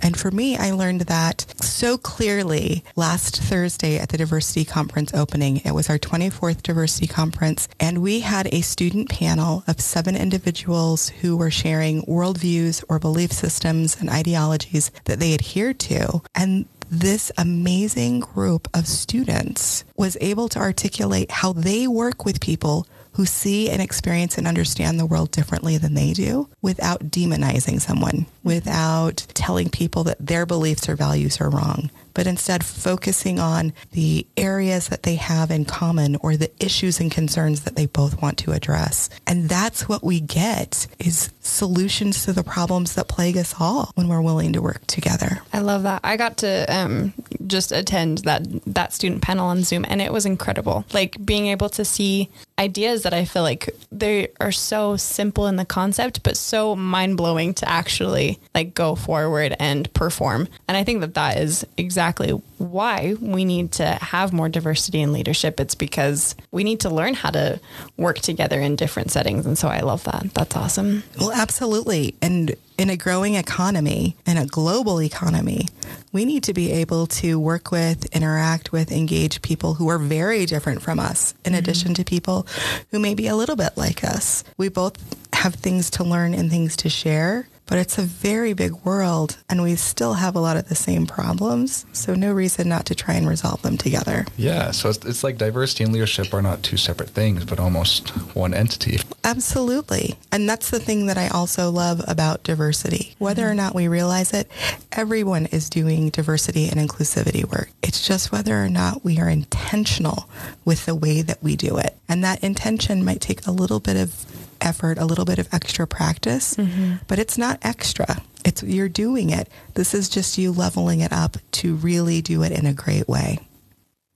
And 0.05 0.15
for 0.15 0.29
me, 0.29 0.55
I 0.55 0.69
learned 0.69 1.01
that 1.01 1.47
so 1.59 1.97
clearly 1.97 2.83
last 2.95 3.41
Thursday 3.41 3.97
at 3.97 4.09
the 4.09 4.19
diversity 4.19 4.63
conference 4.63 5.11
opening. 5.15 5.63
It 5.65 5.71
was 5.71 5.89
our 5.89 5.97
24th 5.97 6.61
diversity 6.61 7.07
conference, 7.07 7.67
and 7.79 8.03
we 8.03 8.19
had 8.19 8.47
a 8.53 8.61
student 8.61 9.09
panel 9.09 9.63
of 9.67 9.81
seven 9.81 10.15
individuals 10.15 11.09
who 11.09 11.35
were 11.35 11.49
sharing 11.49 12.03
worldviews 12.03 12.83
or 12.87 12.99
belief 12.99 13.31
systems 13.31 13.99
and 13.99 14.11
ideologies 14.11 14.91
that 15.05 15.17
they 15.17 15.33
adhered 15.33 15.79
to. 15.79 16.21
And 16.35 16.67
this 16.91 17.31
amazing 17.35 18.19
group 18.19 18.67
of 18.75 18.85
students 18.87 19.85
was 19.97 20.17
able 20.21 20.49
to 20.49 20.59
articulate 20.59 21.31
how 21.31 21.51
they 21.51 21.87
work 21.87 22.25
with 22.25 22.39
people 22.39 22.87
who 23.15 23.25
see 23.25 23.69
and 23.69 23.81
experience 23.81 24.37
and 24.37 24.47
understand 24.47 24.99
the 24.99 25.05
world 25.05 25.31
differently 25.31 25.77
than 25.77 25.93
they 25.93 26.11
do 26.11 26.49
without 26.61 26.99
demonizing 27.05 27.79
someone, 27.79 28.25
without 28.43 29.25
telling 29.33 29.69
people 29.69 30.03
that 30.03 30.17
their 30.19 30.45
beliefs 30.45 30.89
or 30.89 30.95
values 30.95 31.39
are 31.39 31.49
wrong, 31.49 31.89
but 32.13 32.27
instead 32.27 32.65
focusing 32.65 33.39
on 33.39 33.71
the 33.91 34.25
areas 34.35 34.89
that 34.89 35.03
they 35.03 35.15
have 35.15 35.49
in 35.49 35.63
common 35.63 36.17
or 36.17 36.35
the 36.35 36.51
issues 36.59 36.99
and 36.99 37.11
concerns 37.11 37.61
that 37.61 37.75
they 37.75 37.85
both 37.85 38.21
want 38.21 38.37
to 38.37 38.51
address. 38.51 39.09
And 39.25 39.47
that's 39.47 39.87
what 39.87 40.03
we 40.03 40.19
get 40.19 40.87
is 40.99 41.31
solutions 41.41 42.25
to 42.25 42.33
the 42.33 42.43
problems 42.43 42.95
that 42.95 43.07
plague 43.07 43.37
us 43.37 43.55
all 43.59 43.91
when 43.95 44.07
we're 44.07 44.21
willing 44.21 44.53
to 44.53 44.61
work 44.61 44.85
together. 44.87 45.41
I 45.53 45.59
love 45.59 45.83
that. 45.83 46.01
I 46.03 46.17
got 46.17 46.37
to 46.37 46.65
um, 46.73 47.13
just 47.47 47.71
attend 47.71 48.19
that 48.19 48.43
that 48.65 48.93
student 48.93 49.21
panel 49.21 49.47
on 49.47 49.63
Zoom, 49.63 49.85
and 49.87 50.01
it 50.01 50.11
was 50.11 50.25
incredible. 50.25 50.85
Like 50.93 51.23
being 51.23 51.47
able 51.47 51.69
to 51.69 51.85
see 51.85 52.29
ideas 52.57 53.03
that 53.03 53.13
I 53.13 53.25
feel 53.25 53.43
like 53.43 53.69
they 53.91 54.29
are 54.39 54.51
so 54.51 54.95
simple 54.95 55.47
in 55.47 55.57
the 55.57 55.65
concept, 55.65 56.23
but 56.23 56.37
so 56.37 56.75
mind 56.75 57.17
blowing 57.17 57.53
to 57.55 57.69
actually 57.69 58.39
like 58.53 58.73
go 58.73 58.95
forward 58.95 59.55
and 59.59 59.91
perform. 59.93 60.47
And 60.67 60.77
I 60.77 60.83
think 60.83 61.01
that 61.01 61.15
that 61.15 61.37
is 61.37 61.65
exactly 61.77 62.31
why 62.57 63.15
we 63.19 63.43
need 63.43 63.73
to 63.73 63.85
have 63.85 64.31
more 64.31 64.47
diversity 64.47 65.01
in 65.01 65.11
leadership. 65.11 65.59
It's 65.59 65.75
because 65.75 66.35
we 66.51 66.63
need 66.63 66.79
to 66.81 66.89
learn 66.89 67.13
how 67.13 67.31
to 67.31 67.59
work 67.97 68.19
together 68.19 68.61
in 68.61 68.77
different 68.77 69.11
settings, 69.11 69.45
and 69.45 69.57
so 69.57 69.67
I 69.67 69.81
love 69.81 70.05
that. 70.05 70.33
That's 70.33 70.55
awesome. 70.55 71.03
Well, 71.19 71.33
absolutely. 71.33 72.15
And 72.21 72.55
in 72.77 72.89
a 72.89 72.97
growing 72.97 73.35
economy, 73.35 74.15
in 74.25 74.37
a 74.37 74.45
global 74.45 75.01
economy, 75.01 75.67
We 76.15 76.23
need 76.23 76.43
to 76.43 76.53
be 76.53 76.71
able 76.71 77.07
to 77.07 77.37
work 77.37 77.71
with, 77.71 78.05
interact 78.15 78.71
with, 78.71 78.89
engage 78.89 79.41
people 79.41 79.73
who 79.73 79.89
are 79.89 79.97
very 79.97 80.45
different 80.45 80.81
from 80.81 80.97
us, 80.97 81.33
in 81.43 81.51
mm-hmm. 81.51 81.59
addition 81.59 81.93
to 81.93 82.05
people 82.05 82.47
who 82.91 82.99
may 82.99 83.15
be 83.15 83.27
a 83.27 83.35
little 83.35 83.57
bit 83.57 83.75
like 83.75 84.01
us. 84.01 84.45
We 84.55 84.69
both 84.69 84.95
have 85.33 85.55
things 85.55 85.89
to 85.89 86.05
learn 86.05 86.33
and 86.33 86.49
things 86.49 86.77
to 86.77 86.89
share 86.89 87.49
but 87.65 87.77
it's 87.77 87.97
a 87.97 88.03
very 88.03 88.53
big 88.53 88.73
world 88.83 89.37
and 89.49 89.61
we 89.61 89.75
still 89.75 90.13
have 90.13 90.35
a 90.35 90.39
lot 90.39 90.57
of 90.57 90.69
the 90.69 90.75
same 90.75 91.05
problems. 91.05 91.85
So 91.93 92.13
no 92.13 92.33
reason 92.33 92.69
not 92.69 92.85
to 92.87 92.95
try 92.95 93.15
and 93.15 93.27
resolve 93.27 93.61
them 93.61 93.77
together. 93.77 94.25
Yeah. 94.37 94.71
So 94.71 94.89
it's, 94.89 95.03
it's 95.05 95.23
like 95.23 95.37
diversity 95.37 95.83
and 95.83 95.93
leadership 95.93 96.33
are 96.33 96.41
not 96.41 96.63
two 96.63 96.77
separate 96.77 97.09
things, 97.09 97.45
but 97.45 97.59
almost 97.59 98.09
one 98.35 98.53
entity. 98.53 98.99
Absolutely. 99.23 100.15
And 100.31 100.47
that's 100.47 100.69
the 100.69 100.79
thing 100.79 101.07
that 101.07 101.17
I 101.17 101.27
also 101.29 101.71
love 101.71 102.01
about 102.07 102.43
diversity. 102.43 103.15
Whether 103.17 103.49
or 103.49 103.55
not 103.55 103.73
we 103.73 103.87
realize 103.87 104.33
it, 104.33 104.49
everyone 104.91 105.47
is 105.47 105.69
doing 105.69 106.09
diversity 106.09 106.69
and 106.69 106.79
inclusivity 106.79 107.43
work. 107.45 107.69
It's 107.81 108.05
just 108.05 108.31
whether 108.31 108.63
or 108.63 108.69
not 108.69 109.03
we 109.03 109.19
are 109.19 109.29
intentional 109.29 110.29
with 110.63 110.85
the 110.85 110.95
way 110.95 111.21
that 111.21 111.41
we 111.41 111.55
do 111.55 111.77
it. 111.77 111.97
And 112.07 112.23
that 112.23 112.43
intention 112.43 113.03
might 113.03 113.21
take 113.21 113.47
a 113.47 113.51
little 113.51 113.79
bit 113.79 113.97
of 113.97 114.25
effort, 114.61 114.97
a 114.97 115.05
little 115.05 115.25
bit 115.25 115.39
of 115.39 115.53
extra 115.53 115.87
practice, 115.87 116.55
mm-hmm. 116.55 116.95
but 117.07 117.19
it's 117.19 117.37
not 117.37 117.59
extra. 117.61 118.21
It's 118.43 118.61
you're 118.63 118.89
doing 118.89 119.29
it. 119.29 119.49
This 119.73 119.93
is 119.93 120.09
just 120.09 120.37
you 120.37 120.51
leveling 120.51 120.99
it 120.99 121.11
up 121.11 121.37
to 121.53 121.75
really 121.75 122.21
do 122.21 122.43
it 122.43 122.51
in 122.51 122.65
a 122.65 122.73
great 122.73 123.07
way. 123.07 123.39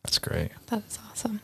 That's 0.04 0.20
great. 0.20 0.52
That 0.68 0.84
is 0.88 1.00
awesome. 1.10 1.42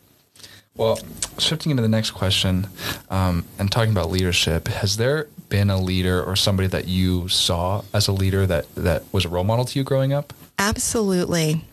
Well, 0.77 0.99
shifting 1.39 1.71
into 1.71 1.81
the 1.81 1.89
next 1.89 2.11
question 2.11 2.67
um, 3.09 3.45
and 3.57 3.71
talking 3.71 3.91
about 3.91 4.11
leadership, 4.11 4.67
has 4.67 4.97
there 4.97 5.27
been 5.47 5.69
a 5.69 5.79
leader 5.79 6.21
or 6.21 6.35
somebody 6.35 6.67
that 6.67 6.87
you 6.87 7.29
saw 7.29 7.83
as 7.93 8.07
a 8.07 8.11
leader 8.11 8.45
that, 8.45 8.73
that 8.75 9.03
was 9.13 9.23
a 9.23 9.29
role 9.29 9.45
model 9.45 9.63
to 9.65 9.79
you 9.79 9.85
growing 9.85 10.11
up? 10.11 10.33
Absolutely. 10.59 11.63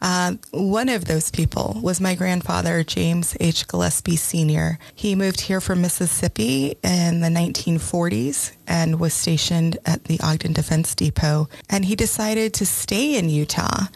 Uh, 0.00 0.34
one 0.50 0.88
of 0.88 1.06
those 1.06 1.30
people 1.30 1.78
was 1.82 2.00
my 2.00 2.14
grandfather, 2.14 2.84
James 2.84 3.36
H. 3.40 3.66
Gillespie 3.66 4.16
Sr. 4.16 4.78
He 4.94 5.14
moved 5.14 5.40
here 5.40 5.60
from 5.60 5.80
Mississippi 5.80 6.76
in 6.82 7.20
the 7.20 7.28
1940s 7.28 8.52
and 8.66 9.00
was 9.00 9.14
stationed 9.14 9.78
at 9.84 10.04
the 10.04 10.20
Ogden 10.20 10.52
Defense 10.52 10.94
Depot. 10.94 11.48
And 11.68 11.84
he 11.84 11.96
decided 11.96 12.54
to 12.54 12.66
stay 12.66 13.16
in 13.16 13.28
Utah 13.28 13.86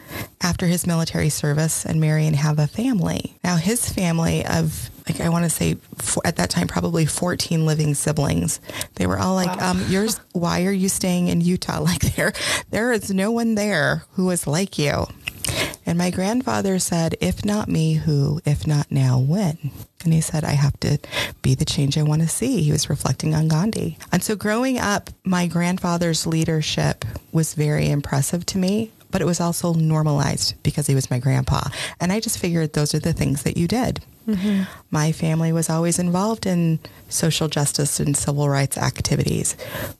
after 0.41 0.67
his 0.67 0.87
military 0.87 1.29
service 1.29 1.85
and 1.85 1.99
marry 1.99 2.25
and 2.25 2.35
have 2.35 2.59
a 2.59 2.67
family. 2.67 3.37
Now, 3.43 3.55
his 3.57 3.89
family 3.89 4.45
of 4.45 4.89
like 5.09 5.21
I 5.21 5.29
want 5.29 5.45
to 5.45 5.49
say 5.49 5.75
at 6.23 6.35
that 6.35 6.51
time 6.51 6.67
probably 6.67 7.05
14 7.05 7.65
living 7.65 7.95
siblings. 7.95 8.59
They 8.95 9.07
were 9.07 9.17
all 9.17 9.33
like, 9.33 9.59
wow. 9.59 9.71
um, 9.71 9.85
"Yours? 9.89 10.21
Why 10.33 10.65
are 10.65 10.71
you 10.71 10.87
staying 10.87 11.27
in 11.27 11.41
Utah? 11.41 11.79
Like 11.89 12.15
there, 12.15 12.33
there 12.69 12.91
is 12.91 13.09
no 13.09 13.31
one 13.31 13.55
there 13.55 14.03
who 14.11 14.29
is 14.29 14.45
like 14.45 14.77
you." 14.77 15.07
And 15.89 15.97
my 15.97 16.11
grandfather 16.11 16.77
said, 16.77 17.15
If 17.19 17.43
not 17.43 17.67
me, 17.67 17.93
who? 17.93 18.41
If 18.45 18.67
not 18.67 18.91
now, 18.91 19.17
when? 19.17 19.71
And 20.03 20.13
he 20.13 20.21
said, 20.21 20.43
I 20.43 20.51
have 20.51 20.79
to 20.81 20.99
be 21.41 21.55
the 21.55 21.65
change 21.65 21.97
I 21.97 22.03
want 22.03 22.21
to 22.21 22.27
see. 22.27 22.61
He 22.61 22.71
was 22.71 22.91
reflecting 22.91 23.33
on 23.33 23.47
Gandhi. 23.47 23.97
And 24.11 24.21
so 24.21 24.35
growing 24.35 24.77
up, 24.77 25.09
my 25.23 25.47
grandfather's 25.47 26.27
leadership 26.27 27.05
was 27.31 27.55
very 27.55 27.89
impressive 27.89 28.45
to 28.45 28.59
me, 28.59 28.91
but 29.09 29.19
it 29.19 29.25
was 29.25 29.41
also 29.41 29.73
normalized 29.73 30.61
because 30.61 30.85
he 30.85 30.93
was 30.93 31.09
my 31.09 31.17
grandpa. 31.17 31.69
And 31.99 32.11
I 32.11 32.19
just 32.19 32.37
figured 32.37 32.73
those 32.73 32.93
are 32.93 32.99
the 32.99 33.11
things 33.11 33.41
that 33.41 33.57
you 33.57 33.67
did. 33.67 33.99
Mm-hmm. 34.35 34.63
My 34.91 35.11
family 35.11 35.51
was 35.51 35.69
always 35.69 35.99
involved 35.99 36.45
in 36.45 36.79
social 37.09 37.47
justice 37.47 37.99
and 37.99 38.15
civil 38.15 38.49
rights 38.49 38.77
activities. 38.77 39.55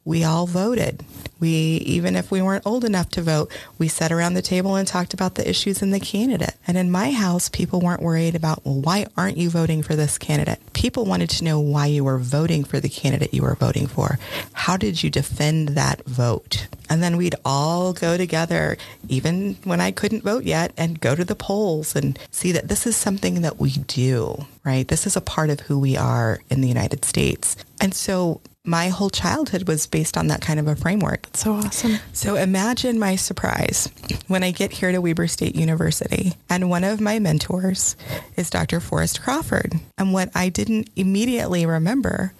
We 0.05 0.23
all 0.23 0.45
voted. 0.45 1.03
We, 1.39 1.49
even 1.49 2.15
if 2.15 2.31
we 2.31 2.41
weren't 2.41 2.65
old 2.65 2.83
enough 2.83 3.09
to 3.11 3.21
vote, 3.21 3.51
we 3.77 3.87
sat 3.87 4.11
around 4.11 4.33
the 4.33 4.41
table 4.41 4.75
and 4.75 4.87
talked 4.87 5.13
about 5.13 5.35
the 5.35 5.49
issues 5.49 5.81
in 5.81 5.91
the 5.91 5.99
candidate. 5.99 6.55
And 6.67 6.77
in 6.77 6.91
my 6.91 7.11
house, 7.11 7.49
people 7.49 7.79
weren't 7.79 8.01
worried 8.01 8.35
about, 8.35 8.65
well, 8.65 8.81
why 8.81 9.07
aren't 9.15 9.37
you 9.37 9.49
voting 9.49 9.81
for 9.81 9.95
this 9.95 10.17
candidate? 10.17 10.59
People 10.73 11.05
wanted 11.05 11.29
to 11.31 11.45
know 11.45 11.59
why 11.59 11.85
you 11.85 12.03
were 12.03 12.17
voting 12.17 12.63
for 12.63 12.79
the 12.79 12.89
candidate 12.89 13.33
you 13.33 13.43
were 13.43 13.55
voting 13.55 13.87
for. 13.87 14.19
How 14.53 14.75
did 14.75 15.01
you 15.01 15.09
defend 15.09 15.69
that 15.69 16.05
vote? 16.05 16.67
And 16.89 17.01
then 17.01 17.17
we'd 17.17 17.35
all 17.45 17.93
go 17.93 18.17
together, 18.17 18.75
even 19.07 19.55
when 19.63 19.79
I 19.79 19.91
couldn't 19.91 20.23
vote 20.23 20.43
yet, 20.43 20.73
and 20.75 20.99
go 20.99 21.15
to 21.15 21.23
the 21.23 21.35
polls 21.35 21.95
and 21.95 22.19
see 22.31 22.51
that 22.51 22.67
this 22.67 22.85
is 22.87 22.95
something 22.95 23.41
that 23.41 23.59
we 23.59 23.71
do, 23.71 24.18
right? 24.63 24.87
This 24.87 25.05
is 25.07 25.15
a 25.15 25.21
part 25.21 25.49
of 25.49 25.61
who 25.61 25.79
we 25.79 25.97
are 25.97 26.39
in 26.49 26.61
the 26.61 26.67
United 26.67 27.05
States. 27.05 27.55
And 27.81 27.93
so 27.93 28.41
my 28.65 28.89
whole 28.89 29.09
childhood 29.09 29.67
was 29.67 29.87
based 29.87 30.17
on 30.17 30.27
that 30.27 30.41
kind 30.41 30.59
of 30.59 30.67
a 30.67 30.75
framework. 30.75 31.27
So 31.33 31.53
awesome. 31.53 31.97
So 32.13 32.35
imagine 32.35 32.99
my 32.99 33.15
surprise 33.15 33.89
when 34.27 34.43
I 34.43 34.51
get 34.51 34.71
here 34.73 34.91
to 34.91 34.99
Weber 34.99 35.27
State 35.27 35.55
University 35.55 36.33
and 36.49 36.69
one 36.69 36.83
of 36.83 37.01
my 37.01 37.19
mentors 37.19 37.95
is 38.35 38.49
Dr. 38.49 38.79
Forrest 38.79 39.21
Crawford. 39.21 39.73
And 39.97 40.13
what 40.13 40.29
I 40.35 40.49
didn't 40.49 40.89
immediately 40.95 41.65
remember 41.65 42.33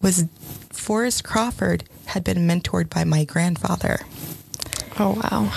was 0.00 0.26
Forrest 0.70 1.24
Crawford 1.24 1.84
had 2.06 2.22
been 2.22 2.46
mentored 2.46 2.90
by 2.90 3.04
my 3.04 3.24
grandfather. 3.24 4.00
Oh, 4.98 5.18
wow. 5.22 5.50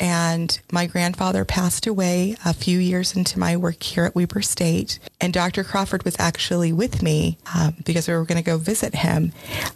And 0.00 0.58
my 0.72 0.86
grandfather 0.86 1.44
passed 1.44 1.86
away 1.86 2.36
a 2.44 2.52
few 2.52 2.78
years 2.78 3.14
into 3.14 3.38
my 3.38 3.56
work 3.56 3.82
here 3.82 4.04
at 4.04 4.14
Weber 4.14 4.42
State. 4.42 4.98
And 5.20 5.32
Dr. 5.32 5.62
Crawford 5.62 6.04
was 6.04 6.16
actually 6.18 6.72
with 6.72 7.02
me 7.02 7.38
um, 7.54 7.76
because 7.84 8.08
we 8.08 8.14
were 8.14 8.24
going 8.24 8.42
to 8.42 8.50
go 8.50 8.58
visit 8.58 8.94
him 8.94 9.32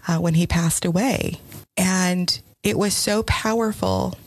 uh, 0.09 0.18
when 0.18 0.35
he 0.35 0.47
passed 0.47 0.85
away. 0.85 1.40
And 1.76 2.40
it 2.62 2.78
was 2.78 2.94
so 2.94 3.23
powerful 3.23 4.18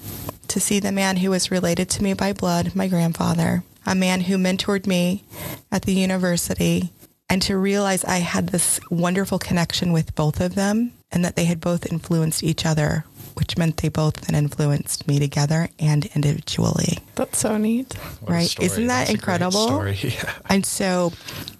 to 0.47 0.59
see 0.59 0.79
the 0.79 0.91
man 0.91 1.17
who 1.17 1.31
was 1.31 1.51
related 1.51 1.89
to 1.89 2.03
me 2.03 2.13
by 2.13 2.31
blood, 2.31 2.75
my 2.75 2.87
grandfather, 2.87 3.63
a 3.85 3.95
man 3.95 4.21
who 4.21 4.37
mentored 4.37 4.87
me 4.87 5.23
at 5.71 5.83
the 5.83 5.93
university, 5.93 6.91
and 7.29 7.41
to 7.41 7.57
realize 7.57 8.05
I 8.05 8.19
had 8.19 8.49
this 8.49 8.79
wonderful 8.89 9.39
connection 9.39 9.91
with 9.91 10.15
both 10.15 10.39
of 10.39 10.55
them 10.55 10.93
and 11.11 11.25
that 11.25 11.35
they 11.35 11.45
had 11.45 11.59
both 11.59 11.91
influenced 11.91 12.43
each 12.43 12.65
other 12.65 13.05
which 13.37 13.57
meant 13.57 13.77
they 13.77 13.89
both 13.89 14.15
then 14.21 14.35
influenced 14.35 15.07
me 15.07 15.19
together 15.19 15.69
and 15.79 16.05
individually. 16.15 16.99
That's 17.15 17.37
so 17.37 17.57
neat. 17.57 17.93
What 18.21 18.31
right? 18.31 18.59
Isn't 18.59 18.87
that 18.87 19.07
That's 19.07 19.11
incredible? 19.11 19.85
Yeah. 19.97 20.33
And 20.49 20.65
so 20.65 21.11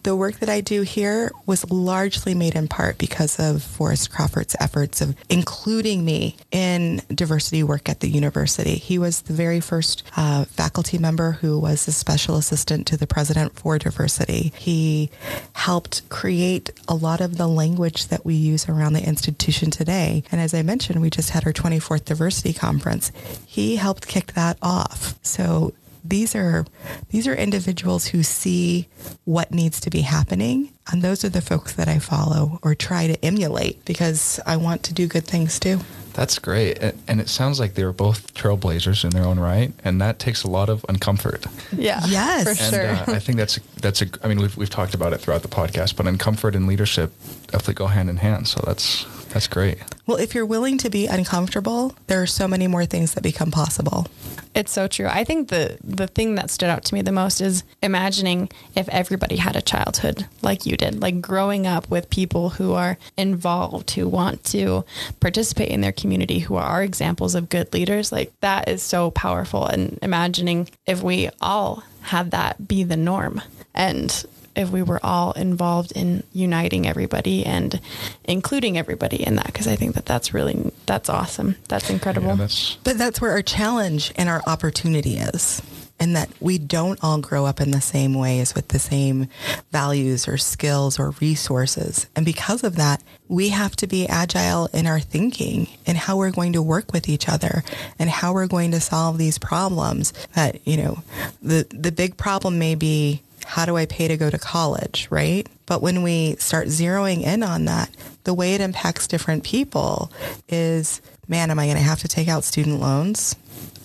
the 0.03 0.15
work 0.15 0.39
that 0.39 0.49
I 0.49 0.61
do 0.61 0.83
here 0.83 1.31
was 1.45 1.69
largely 1.69 2.33
made 2.33 2.55
in 2.55 2.67
part 2.67 2.97
because 2.97 3.39
of 3.39 3.61
Forrest 3.61 4.11
Crawford's 4.11 4.55
efforts 4.59 5.01
of 5.01 5.15
including 5.29 6.05
me 6.05 6.37
in 6.51 7.01
diversity 7.13 7.63
work 7.63 7.89
at 7.89 7.99
the 7.99 8.09
university. 8.09 8.75
He 8.75 8.97
was 8.97 9.21
the 9.21 9.33
very 9.33 9.59
first 9.59 10.03
uh, 10.15 10.45
faculty 10.45 10.97
member 10.97 11.33
who 11.33 11.59
was 11.59 11.87
a 11.87 11.91
special 11.91 12.37
assistant 12.37 12.87
to 12.87 12.97
the 12.97 13.07
president 13.07 13.59
for 13.59 13.77
diversity. 13.77 14.53
He 14.57 15.09
helped 15.53 16.07
create 16.09 16.69
a 16.87 16.95
lot 16.95 17.19
of 17.19 17.37
the 17.37 17.47
language 17.47 18.07
that 18.07 18.25
we 18.25 18.35
use 18.35 18.69
around 18.69 18.93
the 18.93 19.05
institution 19.05 19.71
today. 19.71 20.23
And 20.31 20.39
as 20.39 20.53
I 20.53 20.61
mentioned, 20.61 21.01
we 21.01 21.09
just 21.09 21.31
had 21.31 21.45
our 21.45 21.53
24th 21.69 22.05
diversity 22.05 22.53
conference. 22.53 23.11
He 23.45 23.75
helped 23.75 24.07
kick 24.07 24.33
that 24.33 24.57
off. 24.61 25.15
So 25.23 25.73
these 26.03 26.35
are 26.35 26.65
these 27.09 27.27
are 27.27 27.35
individuals 27.35 28.07
who 28.07 28.23
see 28.23 28.87
what 29.25 29.51
needs 29.51 29.79
to 29.81 29.89
be 29.89 30.01
happening 30.01 30.71
and 30.91 31.01
those 31.01 31.25
are 31.25 31.29
the 31.29 31.41
folks 31.41 31.73
that 31.73 31.87
I 31.87 31.99
follow 31.99 32.59
or 32.63 32.75
try 32.75 33.07
to 33.07 33.25
emulate 33.25 33.83
because 33.85 34.39
I 34.45 34.57
want 34.57 34.83
to 34.83 34.93
do 34.93 35.07
good 35.07 35.25
things 35.25 35.59
too. 35.59 35.79
That's 36.13 36.39
great. 36.39 36.79
And 37.07 37.21
it 37.21 37.29
sounds 37.29 37.59
like 37.59 37.75
they 37.75 37.83
were 37.83 37.93
both 37.93 38.33
trailblazers 38.33 39.03
in 39.03 39.11
their 39.11 39.23
own 39.23 39.39
right. 39.39 39.71
And 39.83 40.01
that 40.01 40.17
takes 40.17 40.43
a 40.43 40.47
lot 40.47 40.67
of 40.67 40.81
uncomfort. 40.83 41.45
Yeah. 41.71 42.01
Yes. 42.07 42.43
For 42.43 42.63
and, 42.63 42.73
sure. 42.73 43.13
Uh, 43.13 43.17
I 43.17 43.19
think 43.19 43.37
that's, 43.37 43.57
a, 43.57 43.61
that's 43.81 44.01
a, 44.01 44.07
I 44.23 44.27
mean, 44.27 44.39
we've, 44.39 44.57
we've 44.57 44.69
talked 44.69 44.95
about 44.95 45.13
it 45.13 45.19
throughout 45.19 45.43
the 45.43 45.47
podcast, 45.47 45.95
but 45.95 46.07
uncomfort 46.07 46.55
and 46.55 46.65
leadership 46.65 47.11
definitely 47.47 47.75
go 47.75 47.85
hand 47.85 48.09
in 48.09 48.17
hand. 48.17 48.47
So 48.47 48.63
that's, 48.65 49.05
that's 49.37 49.47
great. 49.47 49.77
Well, 50.07 50.17
if 50.17 50.33
you're 50.33 50.47
willing 50.47 50.79
to 50.79 50.89
be 50.89 51.05
uncomfortable, 51.05 51.93
there 52.07 52.19
are 52.23 52.25
so 52.25 52.47
many 52.47 52.65
more 52.65 52.87
things 52.87 53.13
that 53.13 53.21
become 53.21 53.51
possible. 53.51 54.07
It's 54.55 54.71
so 54.71 54.87
true. 54.87 55.05
I 55.05 55.23
think 55.23 55.49
the 55.49 55.77
the 55.83 56.07
thing 56.07 56.33
that 56.35 56.49
stood 56.49 56.69
out 56.69 56.83
to 56.85 56.95
me 56.95 57.03
the 57.03 57.11
most 57.11 57.39
is 57.39 57.63
imagining 57.83 58.49
if 58.73 58.89
everybody 58.89 59.35
had 59.35 59.55
a 59.55 59.61
childhood 59.61 60.25
like 60.41 60.65
you 60.65 60.75
did, 60.75 60.99
like 61.03 61.21
growing 61.21 61.67
up 61.67 61.87
with 61.87 62.09
people 62.09 62.49
who 62.49 62.73
are 62.73 62.97
involved, 63.15 63.91
who 63.91 64.07
want 64.07 64.43
to 64.45 64.83
participate 65.19 65.69
in 65.69 65.81
their 65.81 65.91
community, 65.91 66.39
who 66.39 66.55
are 66.55 66.81
examples 66.81 67.35
of 67.35 67.49
good 67.49 67.71
leaders. 67.73 68.11
Like 68.11 68.33
that 68.41 68.67
is 68.67 68.81
so 68.81 69.11
powerful. 69.11 69.67
And 69.67 69.99
imagining 70.01 70.67
if 70.87 71.03
we 71.03 71.29
all 71.41 71.83
had 72.01 72.31
that 72.31 72.67
be 72.67 72.83
the 72.83 72.97
norm 72.97 73.43
and 73.75 74.25
if 74.57 74.69
we 74.71 74.81
were 74.81 74.99
all 75.03 75.31
involved 75.33 75.91
in 75.93 76.23
uniting 76.33 76.87
everybody 76.87 77.45
and 77.45 77.79
including 78.25 78.77
everybody 78.77 79.25
in 79.25 79.35
that 79.35 79.47
because 79.47 79.67
I 79.67 79.75
think 79.75 79.93
that 79.95 80.05
that's 80.05 80.33
really 80.33 80.71
that's 80.85 81.09
awesome. 81.09 81.55
That's 81.67 81.89
incredible. 81.89 82.29
Yeah, 82.29 82.35
that's, 82.35 82.75
but 82.83 82.97
that's 82.97 83.21
where 83.21 83.31
our 83.31 83.41
challenge 83.41 84.11
and 84.15 84.27
our 84.29 84.41
opportunity 84.47 85.17
is. 85.17 85.61
and 85.99 86.15
that 86.15 86.29
we 86.39 86.57
don't 86.57 86.99
all 87.03 87.19
grow 87.19 87.45
up 87.45 87.59
in 87.59 87.71
the 87.71 87.81
same 87.81 88.13
ways 88.13 88.53
with 88.53 88.67
the 88.67 88.79
same 88.79 89.27
values 89.71 90.27
or 90.27 90.37
skills 90.37 90.99
or 90.99 91.11
resources. 91.19 92.07
And 92.15 92.25
because 92.25 92.63
of 92.63 92.75
that, 92.75 93.01
we 93.27 93.49
have 93.49 93.75
to 93.77 93.87
be 93.87 94.07
agile 94.07 94.67
in 94.73 94.85
our 94.85 94.99
thinking 94.99 95.67
and 95.85 95.97
how 95.97 96.17
we're 96.17 96.31
going 96.31 96.53
to 96.53 96.61
work 96.61 96.93
with 96.93 97.09
each 97.09 97.27
other 97.27 97.63
and 97.97 98.09
how 98.09 98.33
we're 98.33 98.47
going 98.47 98.71
to 98.71 98.79
solve 98.79 99.17
these 99.17 99.37
problems 99.39 100.13
that, 100.33 100.65
you 100.67 100.77
know, 100.77 101.03
the, 101.41 101.65
the 101.71 101.91
big 101.91 102.15
problem 102.15 102.59
may 102.59 102.75
be 102.75 103.21
how 103.47 103.65
do 103.65 103.77
I 103.77 103.85
pay 103.85 104.09
to 104.09 104.17
go 104.17 104.29
to 104.29 104.37
college, 104.37 105.07
right? 105.09 105.47
But 105.65 105.81
when 105.81 106.03
we 106.03 106.35
start 106.35 106.67
zeroing 106.67 107.23
in 107.23 107.43
on 107.43 107.65
that, 107.65 107.89
the 108.25 108.33
way 108.33 108.53
it 108.55 108.61
impacts 108.61 109.07
different 109.07 109.45
people 109.45 110.11
is, 110.49 111.01
man, 111.29 111.49
am 111.49 111.57
I 111.57 111.65
going 111.65 111.77
to 111.77 111.83
have 111.83 112.01
to 112.01 112.09
take 112.09 112.27
out 112.27 112.43
student 112.43 112.81
loans? 112.81 113.37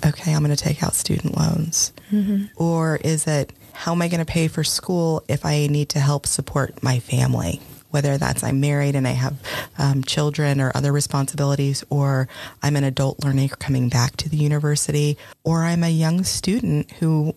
Okay, 0.04 0.34
I'm 0.34 0.42
going 0.42 0.54
to 0.54 0.62
take 0.62 0.82
out 0.82 0.94
student 0.94 1.38
loans. 1.38 1.92
Mm-hmm. 2.10 2.46
Or 2.56 2.96
is 2.96 3.28
it, 3.28 3.52
how 3.72 3.92
am 3.92 4.02
I 4.02 4.08
going 4.08 4.18
to 4.18 4.26
pay 4.26 4.48
for 4.48 4.64
school 4.64 5.22
if 5.28 5.46
I 5.46 5.68
need 5.68 5.90
to 5.90 6.00
help 6.00 6.26
support 6.26 6.82
my 6.82 6.98
family? 6.98 7.60
Whether 7.92 8.18
that's 8.18 8.42
I'm 8.42 8.60
married 8.60 8.96
and 8.96 9.06
I 9.06 9.12
have 9.12 9.36
um, 9.78 10.02
children 10.02 10.60
or 10.60 10.72
other 10.74 10.92
responsibilities, 10.92 11.84
or 11.90 12.28
I'm 12.62 12.76
an 12.76 12.84
adult 12.84 13.22
learner 13.22 13.48
coming 13.48 13.88
back 13.88 14.16
to 14.16 14.28
the 14.28 14.36
university, 14.36 15.16
or 15.44 15.62
I'm 15.62 15.84
a 15.84 15.90
young 15.90 16.24
student 16.24 16.90
who 16.92 17.34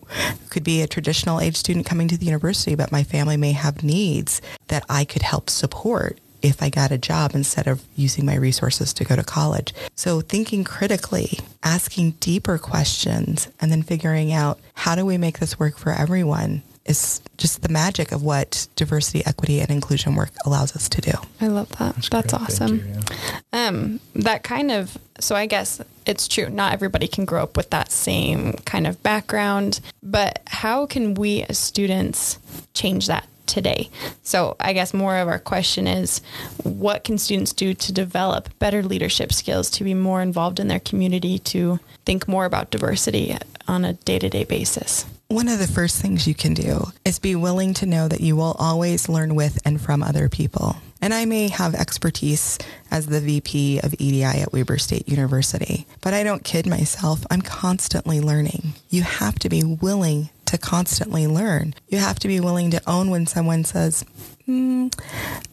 could 0.50 0.64
be 0.64 0.82
a 0.82 0.86
traditional 0.86 1.40
age 1.40 1.56
student 1.56 1.86
coming 1.86 2.08
to 2.08 2.16
the 2.16 2.26
university, 2.26 2.74
but 2.74 2.90
my 2.90 3.04
family 3.04 3.36
may 3.36 3.52
have 3.52 3.84
needs 3.84 4.42
that 4.68 4.84
I 4.88 5.04
could 5.04 5.22
help 5.22 5.48
support 5.50 6.18
if 6.42 6.62
I 6.62 6.70
got 6.70 6.92
a 6.92 6.98
job 6.98 7.32
instead 7.34 7.66
of 7.66 7.82
using 7.96 8.24
my 8.24 8.36
resources 8.36 8.92
to 8.94 9.04
go 9.04 9.16
to 9.16 9.24
college. 9.24 9.74
So 9.94 10.20
thinking 10.20 10.64
critically, 10.64 11.40
asking 11.62 12.12
deeper 12.12 12.58
questions, 12.58 13.48
and 13.60 13.70
then 13.72 13.82
figuring 13.82 14.32
out 14.32 14.58
how 14.74 14.94
do 14.94 15.04
we 15.04 15.18
make 15.18 15.38
this 15.38 15.58
work 15.58 15.76
for 15.76 15.92
everyone 15.92 16.62
is 16.88 17.20
just 17.36 17.62
the 17.62 17.68
magic 17.68 18.12
of 18.12 18.22
what 18.22 18.68
diversity, 18.76 19.24
equity, 19.26 19.60
and 19.60 19.70
inclusion 19.70 20.14
work 20.14 20.30
allows 20.44 20.74
us 20.74 20.88
to 20.88 21.00
do. 21.00 21.12
I 21.40 21.48
love 21.48 21.68
that. 21.78 21.94
That's, 21.96 22.08
That's 22.08 22.34
awesome. 22.34 22.76
You, 22.76 22.84
yeah. 23.52 23.68
Um, 23.68 24.00
that 24.14 24.42
kind 24.42 24.70
of 24.70 24.96
so 25.20 25.34
I 25.34 25.46
guess 25.46 25.80
it's 26.04 26.28
true. 26.28 26.48
Not 26.48 26.72
everybody 26.72 27.08
can 27.08 27.24
grow 27.24 27.42
up 27.42 27.56
with 27.56 27.70
that 27.70 27.90
same 27.90 28.54
kind 28.64 28.86
of 28.86 29.02
background, 29.02 29.80
but 30.02 30.42
how 30.46 30.86
can 30.86 31.14
we 31.14 31.42
as 31.42 31.58
students 31.58 32.38
change 32.74 33.06
that 33.06 33.26
today? 33.46 33.90
So 34.22 34.56
I 34.60 34.72
guess 34.72 34.92
more 34.92 35.16
of 35.16 35.28
our 35.28 35.38
question 35.38 35.86
is 35.86 36.20
what 36.62 37.04
can 37.04 37.18
students 37.18 37.52
do 37.52 37.74
to 37.74 37.92
develop 37.92 38.50
better 38.58 38.82
leadership 38.82 39.32
skills 39.32 39.70
to 39.70 39.84
be 39.84 39.94
more 39.94 40.20
involved 40.20 40.60
in 40.60 40.68
their 40.68 40.80
community 40.80 41.38
to 41.40 41.80
think 42.04 42.28
more 42.28 42.44
about 42.44 42.70
diversity 42.70 43.36
on 43.66 43.84
a 43.84 43.94
day-to-day 43.94 44.44
basis? 44.44 45.06
One 45.28 45.48
of 45.48 45.58
the 45.58 45.66
first 45.66 46.00
things 46.00 46.28
you 46.28 46.36
can 46.36 46.54
do 46.54 46.92
is 47.04 47.18
be 47.18 47.34
willing 47.34 47.74
to 47.74 47.86
know 47.86 48.06
that 48.06 48.20
you 48.20 48.36
will 48.36 48.54
always 48.60 49.08
learn 49.08 49.34
with 49.34 49.58
and 49.64 49.80
from 49.80 50.00
other 50.00 50.28
people. 50.28 50.76
And 51.02 51.12
I 51.12 51.24
may 51.24 51.48
have 51.48 51.74
expertise 51.74 52.58
as 52.92 53.06
the 53.06 53.20
VP 53.20 53.80
of 53.80 53.92
EDI 53.98 54.22
at 54.22 54.52
Weber 54.52 54.78
State 54.78 55.08
University, 55.08 55.84
but 56.00 56.14
I 56.14 56.22
don't 56.22 56.44
kid 56.44 56.68
myself. 56.68 57.26
I'm 57.28 57.42
constantly 57.42 58.20
learning. 58.20 58.74
You 58.88 59.02
have 59.02 59.36
to 59.40 59.48
be 59.48 59.64
willing 59.64 60.30
to 60.44 60.58
constantly 60.58 61.26
learn. 61.26 61.74
You 61.88 61.98
have 61.98 62.20
to 62.20 62.28
be 62.28 62.38
willing 62.38 62.70
to 62.70 62.80
own 62.88 63.10
when 63.10 63.26
someone 63.26 63.64
says, 63.64 64.04
mm, 64.46 64.96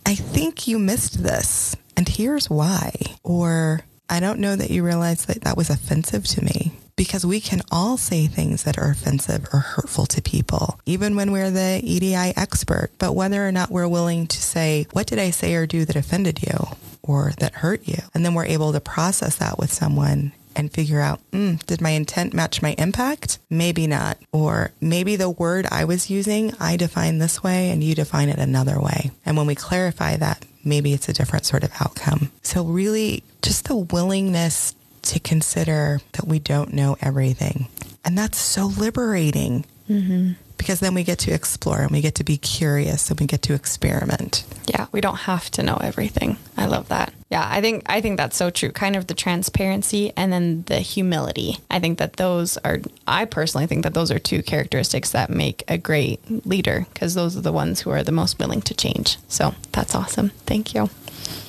I 0.06 0.14
think 0.14 0.68
you 0.68 0.78
missed 0.78 1.24
this, 1.24 1.76
and 1.98 2.08
here's 2.08 2.48
why. 2.48 2.94
Or, 3.24 3.82
I 4.08 4.20
don't 4.20 4.40
know 4.40 4.56
that 4.56 4.70
you 4.70 4.84
realized 4.86 5.28
that 5.30 5.42
that 5.42 5.58
was 5.58 5.72
offensive 5.72 6.26
to 6.28 6.44
me 6.44 6.74
because 7.04 7.26
we 7.26 7.42
can 7.42 7.62
all 7.70 7.98
say 7.98 8.28
things 8.28 8.64
that 8.64 8.78
are 8.78 8.90
offensive 8.90 9.46
or 9.52 9.60
hurtful 9.60 10.06
to 10.06 10.22
people, 10.22 10.80
even 10.86 11.18
when 11.18 11.34
we're 11.34 11.52
the 11.52 11.82
EDI 11.84 12.32
expert. 12.38 12.92
But 12.98 13.12
whether 13.12 13.46
or 13.46 13.52
not 13.52 13.70
we're 13.70 13.90
willing 13.90 14.26
to 14.28 14.42
say, 14.42 14.88
what 14.94 15.06
did 15.06 15.20
I 15.20 15.30
say 15.32 15.54
or 15.56 15.66
do 15.66 15.84
that 15.84 15.98
offended 15.98 16.42
you 16.42 16.66
or 17.02 17.34
that 17.40 17.56
hurt 17.56 17.86
you? 17.90 17.98
And 18.14 18.24
then 18.24 18.34
we're 18.34 18.46
able 18.46 18.72
to 18.72 18.80
process 18.80 19.36
that 19.36 19.60
with 19.60 19.70
someone 19.70 20.32
and 20.56 20.72
figure 20.72 21.02
out, 21.02 21.20
mm, 21.32 21.62
did 21.66 21.82
my 21.82 21.90
intent 21.90 22.34
match 22.34 22.62
my 22.62 22.74
impact? 22.78 23.38
Maybe 23.50 23.86
not. 23.86 24.18
Or 24.32 24.72
maybe 24.80 25.18
the 25.18 25.30
word 25.30 25.68
I 25.70 25.84
was 25.84 26.10
using, 26.10 26.54
I 26.58 26.78
define 26.78 27.18
this 27.18 27.44
way 27.44 27.70
and 27.70 27.84
you 27.84 27.96
define 27.96 28.30
it 28.30 28.40
another 28.40 28.80
way. 28.80 29.12
And 29.26 29.36
when 29.36 29.48
we 29.48 29.56
clarify 29.56 30.16
that, 30.16 30.46
maybe 30.64 30.94
it's 30.94 31.10
a 31.10 31.14
different 31.14 31.46
sort 31.46 31.66
of 31.66 31.72
outcome. 31.82 32.32
So 32.44 32.64
really 32.64 33.24
just 33.42 33.66
the 33.66 33.76
willingness 33.76 34.74
to 35.04 35.20
consider 35.20 36.00
that 36.14 36.28
we 36.28 36.40
don't 36.40 36.74
know 36.74 36.98
everything. 37.02 37.68
And 38.06 38.18
that's 38.18 38.38
so 38.38 38.66
liberating 38.66 39.66
mm-hmm. 39.90 40.34
because 40.58 40.80
then 40.80 40.94
we 40.94 41.04
get 41.04 41.20
to 41.20 41.32
explore 41.32 41.82
and 41.82 41.92
we 41.92 42.02
get 42.02 42.16
to 42.16 42.24
be 42.24 42.38
curious 42.38 43.10
and 43.10 43.20
we 43.20 43.26
get 43.26 43.42
to 43.44 43.54
experiment. 43.54 44.44
Yeah, 44.68 44.88
we 44.92 45.02
don't 45.02 45.20
have 45.20 45.50
to 45.52 45.64
know 45.64 45.78
everything. 45.82 46.38
I 46.58 46.66
love 46.66 46.90
that. 46.90 47.14
Yeah, 47.30 47.48
I 47.50 47.62
think 47.62 47.84
I 47.88 48.02
think 48.02 48.18
that's 48.18 48.38
so 48.38 48.50
true. 48.50 48.72
Kind 48.72 48.96
of 48.96 49.08
the 49.08 49.14
transparency 49.14 50.14
and 50.16 50.32
then 50.32 50.64
the 50.68 50.80
humility. 50.80 51.58
I 51.72 51.80
think 51.80 51.98
that 51.98 52.18
those 52.18 52.58
are 52.58 52.80
I 53.08 53.26
personally 53.26 53.68
think 53.68 53.84
that 53.84 53.94
those 53.94 54.12
are 54.12 54.20
two 54.20 54.44
characteristics 54.44 55.12
that 55.12 55.30
make 55.30 55.64
a 55.68 55.78
great 55.78 56.46
leader 56.46 56.86
because 56.94 57.14
those 57.14 57.36
are 57.38 57.42
the 57.42 57.54
ones 57.54 57.82
who 57.82 57.90
are 57.90 58.04
the 58.04 58.12
most 58.12 58.38
willing 58.38 58.62
to 58.64 58.74
change. 58.74 59.18
So, 59.28 59.56
that's 59.72 59.96
awesome. 59.96 60.30
Thank 60.46 60.76
you. 60.76 60.90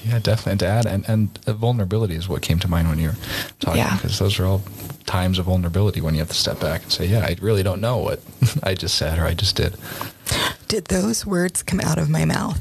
Yeah, 0.04 0.18
definitely. 0.18 0.52
And 0.52 0.60
to 0.60 0.66
add, 0.66 0.86
and, 0.86 1.08
and 1.08 1.38
vulnerability 1.44 2.14
is 2.14 2.28
what 2.28 2.42
came 2.42 2.58
to 2.60 2.68
mind 2.68 2.88
when 2.88 2.98
you 2.98 3.08
were 3.08 3.16
talking, 3.60 3.82
because 3.96 4.18
those 4.18 4.38
are 4.38 4.44
all 4.44 4.62
times 5.06 5.38
of 5.38 5.46
vulnerability 5.46 6.00
when 6.00 6.14
you 6.14 6.20
have 6.20 6.28
to 6.28 6.34
step 6.34 6.60
back 6.60 6.82
and 6.82 6.92
say, 6.92 7.06
yeah, 7.06 7.20
I 7.20 7.36
really 7.40 7.62
don't 7.62 7.80
know 7.80 7.98
what 7.98 8.20
I 8.62 8.74
just 8.74 8.96
said 8.96 9.18
or 9.18 9.24
I 9.24 9.34
just 9.34 9.56
did. 9.56 9.76
Did 10.68 10.86
those 10.86 11.24
words 11.26 11.62
come 11.62 11.80
out 11.80 11.98
of 11.98 12.08
my 12.08 12.24
mouth? 12.24 12.60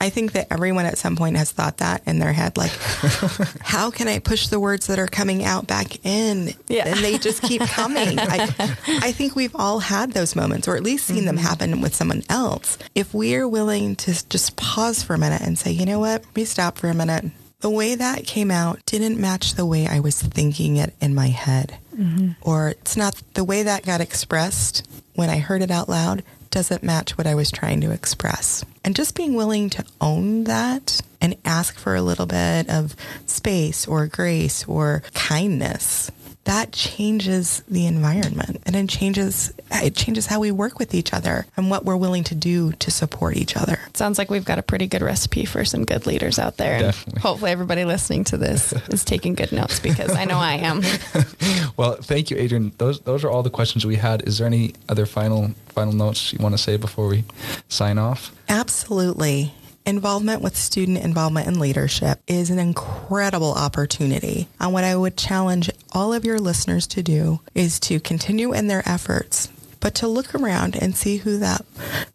I 0.00 0.10
think 0.10 0.32
that 0.32 0.48
everyone 0.50 0.84
at 0.84 0.98
some 0.98 1.16
point 1.16 1.36
has 1.36 1.50
thought 1.50 1.78
that 1.78 2.02
in 2.06 2.18
their 2.18 2.32
head, 2.32 2.56
like, 2.56 2.70
how 3.60 3.90
can 3.90 4.08
I 4.08 4.18
push 4.18 4.48
the 4.48 4.60
words 4.60 4.86
that 4.88 4.98
are 4.98 5.06
coming 5.06 5.44
out 5.44 5.66
back 5.66 6.04
in? 6.04 6.54
Yeah. 6.68 6.88
And 6.88 6.98
they 7.00 7.18
just 7.18 7.42
keep 7.42 7.62
coming. 7.62 8.18
I, 8.18 8.54
I 8.88 9.12
think 9.12 9.34
we've 9.34 9.56
all 9.56 9.78
had 9.78 10.12
those 10.12 10.36
moments, 10.36 10.68
or 10.68 10.76
at 10.76 10.82
least 10.82 11.06
seen 11.06 11.18
mm-hmm. 11.18 11.26
them 11.26 11.36
happen 11.38 11.80
with 11.80 11.94
someone 11.94 12.22
else. 12.28 12.78
If 12.94 13.14
we 13.14 13.34
are 13.36 13.48
willing 13.48 13.96
to 13.96 14.28
just 14.28 14.56
pause 14.56 15.02
for 15.02 15.14
a 15.14 15.18
minute 15.18 15.40
and 15.42 15.58
say, 15.58 15.70
you 15.70 15.86
know 15.86 16.00
what, 16.00 16.24
let 16.24 16.36
me 16.36 16.44
stop 16.44 16.76
for 16.76 16.88
a 16.88 16.94
minute. 16.94 17.24
The 17.60 17.70
way 17.70 17.94
that 17.94 18.24
came 18.24 18.50
out 18.50 18.84
didn't 18.84 19.18
match 19.18 19.54
the 19.54 19.64
way 19.64 19.86
I 19.86 20.00
was 20.00 20.20
thinking 20.20 20.76
it 20.76 20.94
in 21.00 21.14
my 21.14 21.28
head. 21.28 21.78
Mm-hmm. 21.96 22.32
Or 22.42 22.68
it's 22.68 22.96
not 22.96 23.20
the 23.32 23.44
way 23.44 23.62
that 23.62 23.86
got 23.86 24.02
expressed 24.02 24.86
when 25.14 25.30
I 25.30 25.38
heard 25.38 25.62
it 25.62 25.70
out 25.70 25.88
loud 25.88 26.22
doesn't 26.50 26.82
match 26.82 27.16
what 27.18 27.26
I 27.26 27.34
was 27.34 27.50
trying 27.50 27.80
to 27.82 27.90
express. 27.90 28.64
And 28.84 28.94
just 28.94 29.14
being 29.14 29.34
willing 29.34 29.70
to 29.70 29.84
own 30.00 30.44
that 30.44 31.00
and 31.20 31.36
ask 31.44 31.78
for 31.78 31.94
a 31.94 32.02
little 32.02 32.26
bit 32.26 32.68
of 32.68 32.94
space 33.26 33.86
or 33.86 34.06
grace 34.06 34.66
or 34.66 35.02
kindness 35.14 36.10
that 36.46 36.70
changes 36.70 37.62
the 37.68 37.86
environment 37.86 38.62
and 38.66 38.76
it 38.76 38.88
changes 38.88 39.52
it 39.72 39.96
changes 39.96 40.26
how 40.26 40.38
we 40.38 40.52
work 40.52 40.78
with 40.78 40.94
each 40.94 41.12
other 41.12 41.44
and 41.56 41.70
what 41.70 41.84
we're 41.84 41.96
willing 41.96 42.22
to 42.22 42.36
do 42.36 42.72
to 42.74 42.90
support 42.90 43.36
each 43.36 43.56
other. 43.56 43.80
Sounds 43.94 44.16
like 44.16 44.30
we've 44.30 44.44
got 44.44 44.58
a 44.58 44.62
pretty 44.62 44.86
good 44.86 45.02
recipe 45.02 45.44
for 45.44 45.64
some 45.64 45.84
good 45.84 46.06
leaders 46.06 46.38
out 46.38 46.56
there. 46.56 46.78
Definitely. 46.78 47.12
And 47.14 47.22
hopefully 47.22 47.50
everybody 47.50 47.84
listening 47.84 48.22
to 48.24 48.36
this 48.36 48.72
is 48.88 49.04
taking 49.04 49.34
good 49.34 49.50
notes 49.50 49.80
because 49.80 50.14
I 50.14 50.24
know 50.24 50.38
I 50.38 50.54
am. 50.54 50.82
well, 51.76 51.96
thank 51.96 52.30
you, 52.30 52.38
Adrienne. 52.38 52.72
Those 52.78 53.00
those 53.00 53.24
are 53.24 53.30
all 53.30 53.42
the 53.42 53.50
questions 53.50 53.84
we 53.84 53.96
had. 53.96 54.26
Is 54.26 54.38
there 54.38 54.46
any 54.46 54.74
other 54.88 55.04
final 55.04 55.50
final 55.68 55.92
notes 55.92 56.32
you 56.32 56.38
want 56.38 56.54
to 56.54 56.62
say 56.62 56.76
before 56.76 57.08
we 57.08 57.24
sign 57.68 57.98
off? 57.98 58.32
Absolutely. 58.48 59.52
Involvement 59.86 60.42
with 60.42 60.56
student 60.56 60.98
involvement 60.98 61.46
and 61.46 61.60
leadership 61.60 62.18
is 62.26 62.50
an 62.50 62.58
incredible 62.58 63.52
opportunity. 63.52 64.48
And 64.58 64.72
what 64.72 64.82
I 64.82 64.96
would 64.96 65.16
challenge 65.16 65.70
all 65.92 66.12
of 66.12 66.24
your 66.24 66.40
listeners 66.40 66.88
to 66.88 67.04
do 67.04 67.40
is 67.54 67.78
to 67.80 68.00
continue 68.00 68.52
in 68.52 68.66
their 68.66 68.82
efforts, 68.84 69.48
but 69.78 69.94
to 69.96 70.08
look 70.08 70.34
around 70.34 70.74
and 70.74 70.96
see 70.96 71.18
who 71.18 71.38
that, 71.38 71.64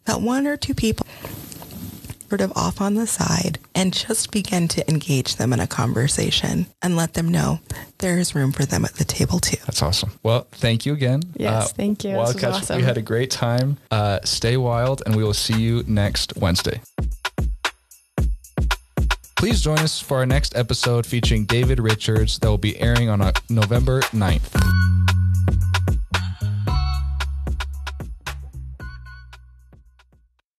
that 0.04 0.20
one 0.20 0.46
or 0.46 0.58
two 0.58 0.74
people 0.74 1.06
sort 2.28 2.42
of 2.42 2.52
off 2.56 2.80
on 2.80 2.94
the 2.94 3.06
side 3.06 3.58
and 3.74 3.92
just 3.92 4.30
begin 4.30 4.68
to 4.68 4.86
engage 4.90 5.36
them 5.36 5.52
in 5.52 5.60
a 5.60 5.66
conversation 5.66 6.66
and 6.82 6.96
let 6.96 7.14
them 7.14 7.28
know 7.28 7.60
there 7.98 8.18
is 8.18 8.34
room 8.34 8.52
for 8.52 8.64
them 8.66 8.84
at 8.84 8.94
the 8.94 9.04
table 9.04 9.38
too. 9.38 9.58
That's 9.66 9.82
awesome. 9.82 10.12
Well, 10.22 10.46
thank 10.52 10.84
you 10.84 10.92
again. 10.92 11.22
Yes, 11.36 11.70
uh, 11.70 11.74
thank 11.74 12.04
you. 12.04 12.16
Wildcats, 12.16 12.58
awesome. 12.58 12.76
we 12.78 12.82
had 12.82 12.96
a 12.96 13.02
great 13.02 13.30
time. 13.30 13.76
Uh, 13.90 14.20
stay 14.24 14.56
wild, 14.56 15.02
and 15.04 15.14
we 15.14 15.24
will 15.24 15.34
see 15.34 15.60
you 15.60 15.84
next 15.86 16.34
Wednesday. 16.36 16.80
Please 19.42 19.60
join 19.60 19.80
us 19.80 19.98
for 19.98 20.18
our 20.18 20.24
next 20.24 20.54
episode 20.54 21.04
featuring 21.04 21.46
David 21.46 21.80
Richards 21.80 22.38
that 22.38 22.48
will 22.48 22.58
be 22.58 22.78
airing 22.78 23.08
on 23.08 23.20
uh, 23.20 23.32
November 23.50 24.00
9th. 24.12 25.01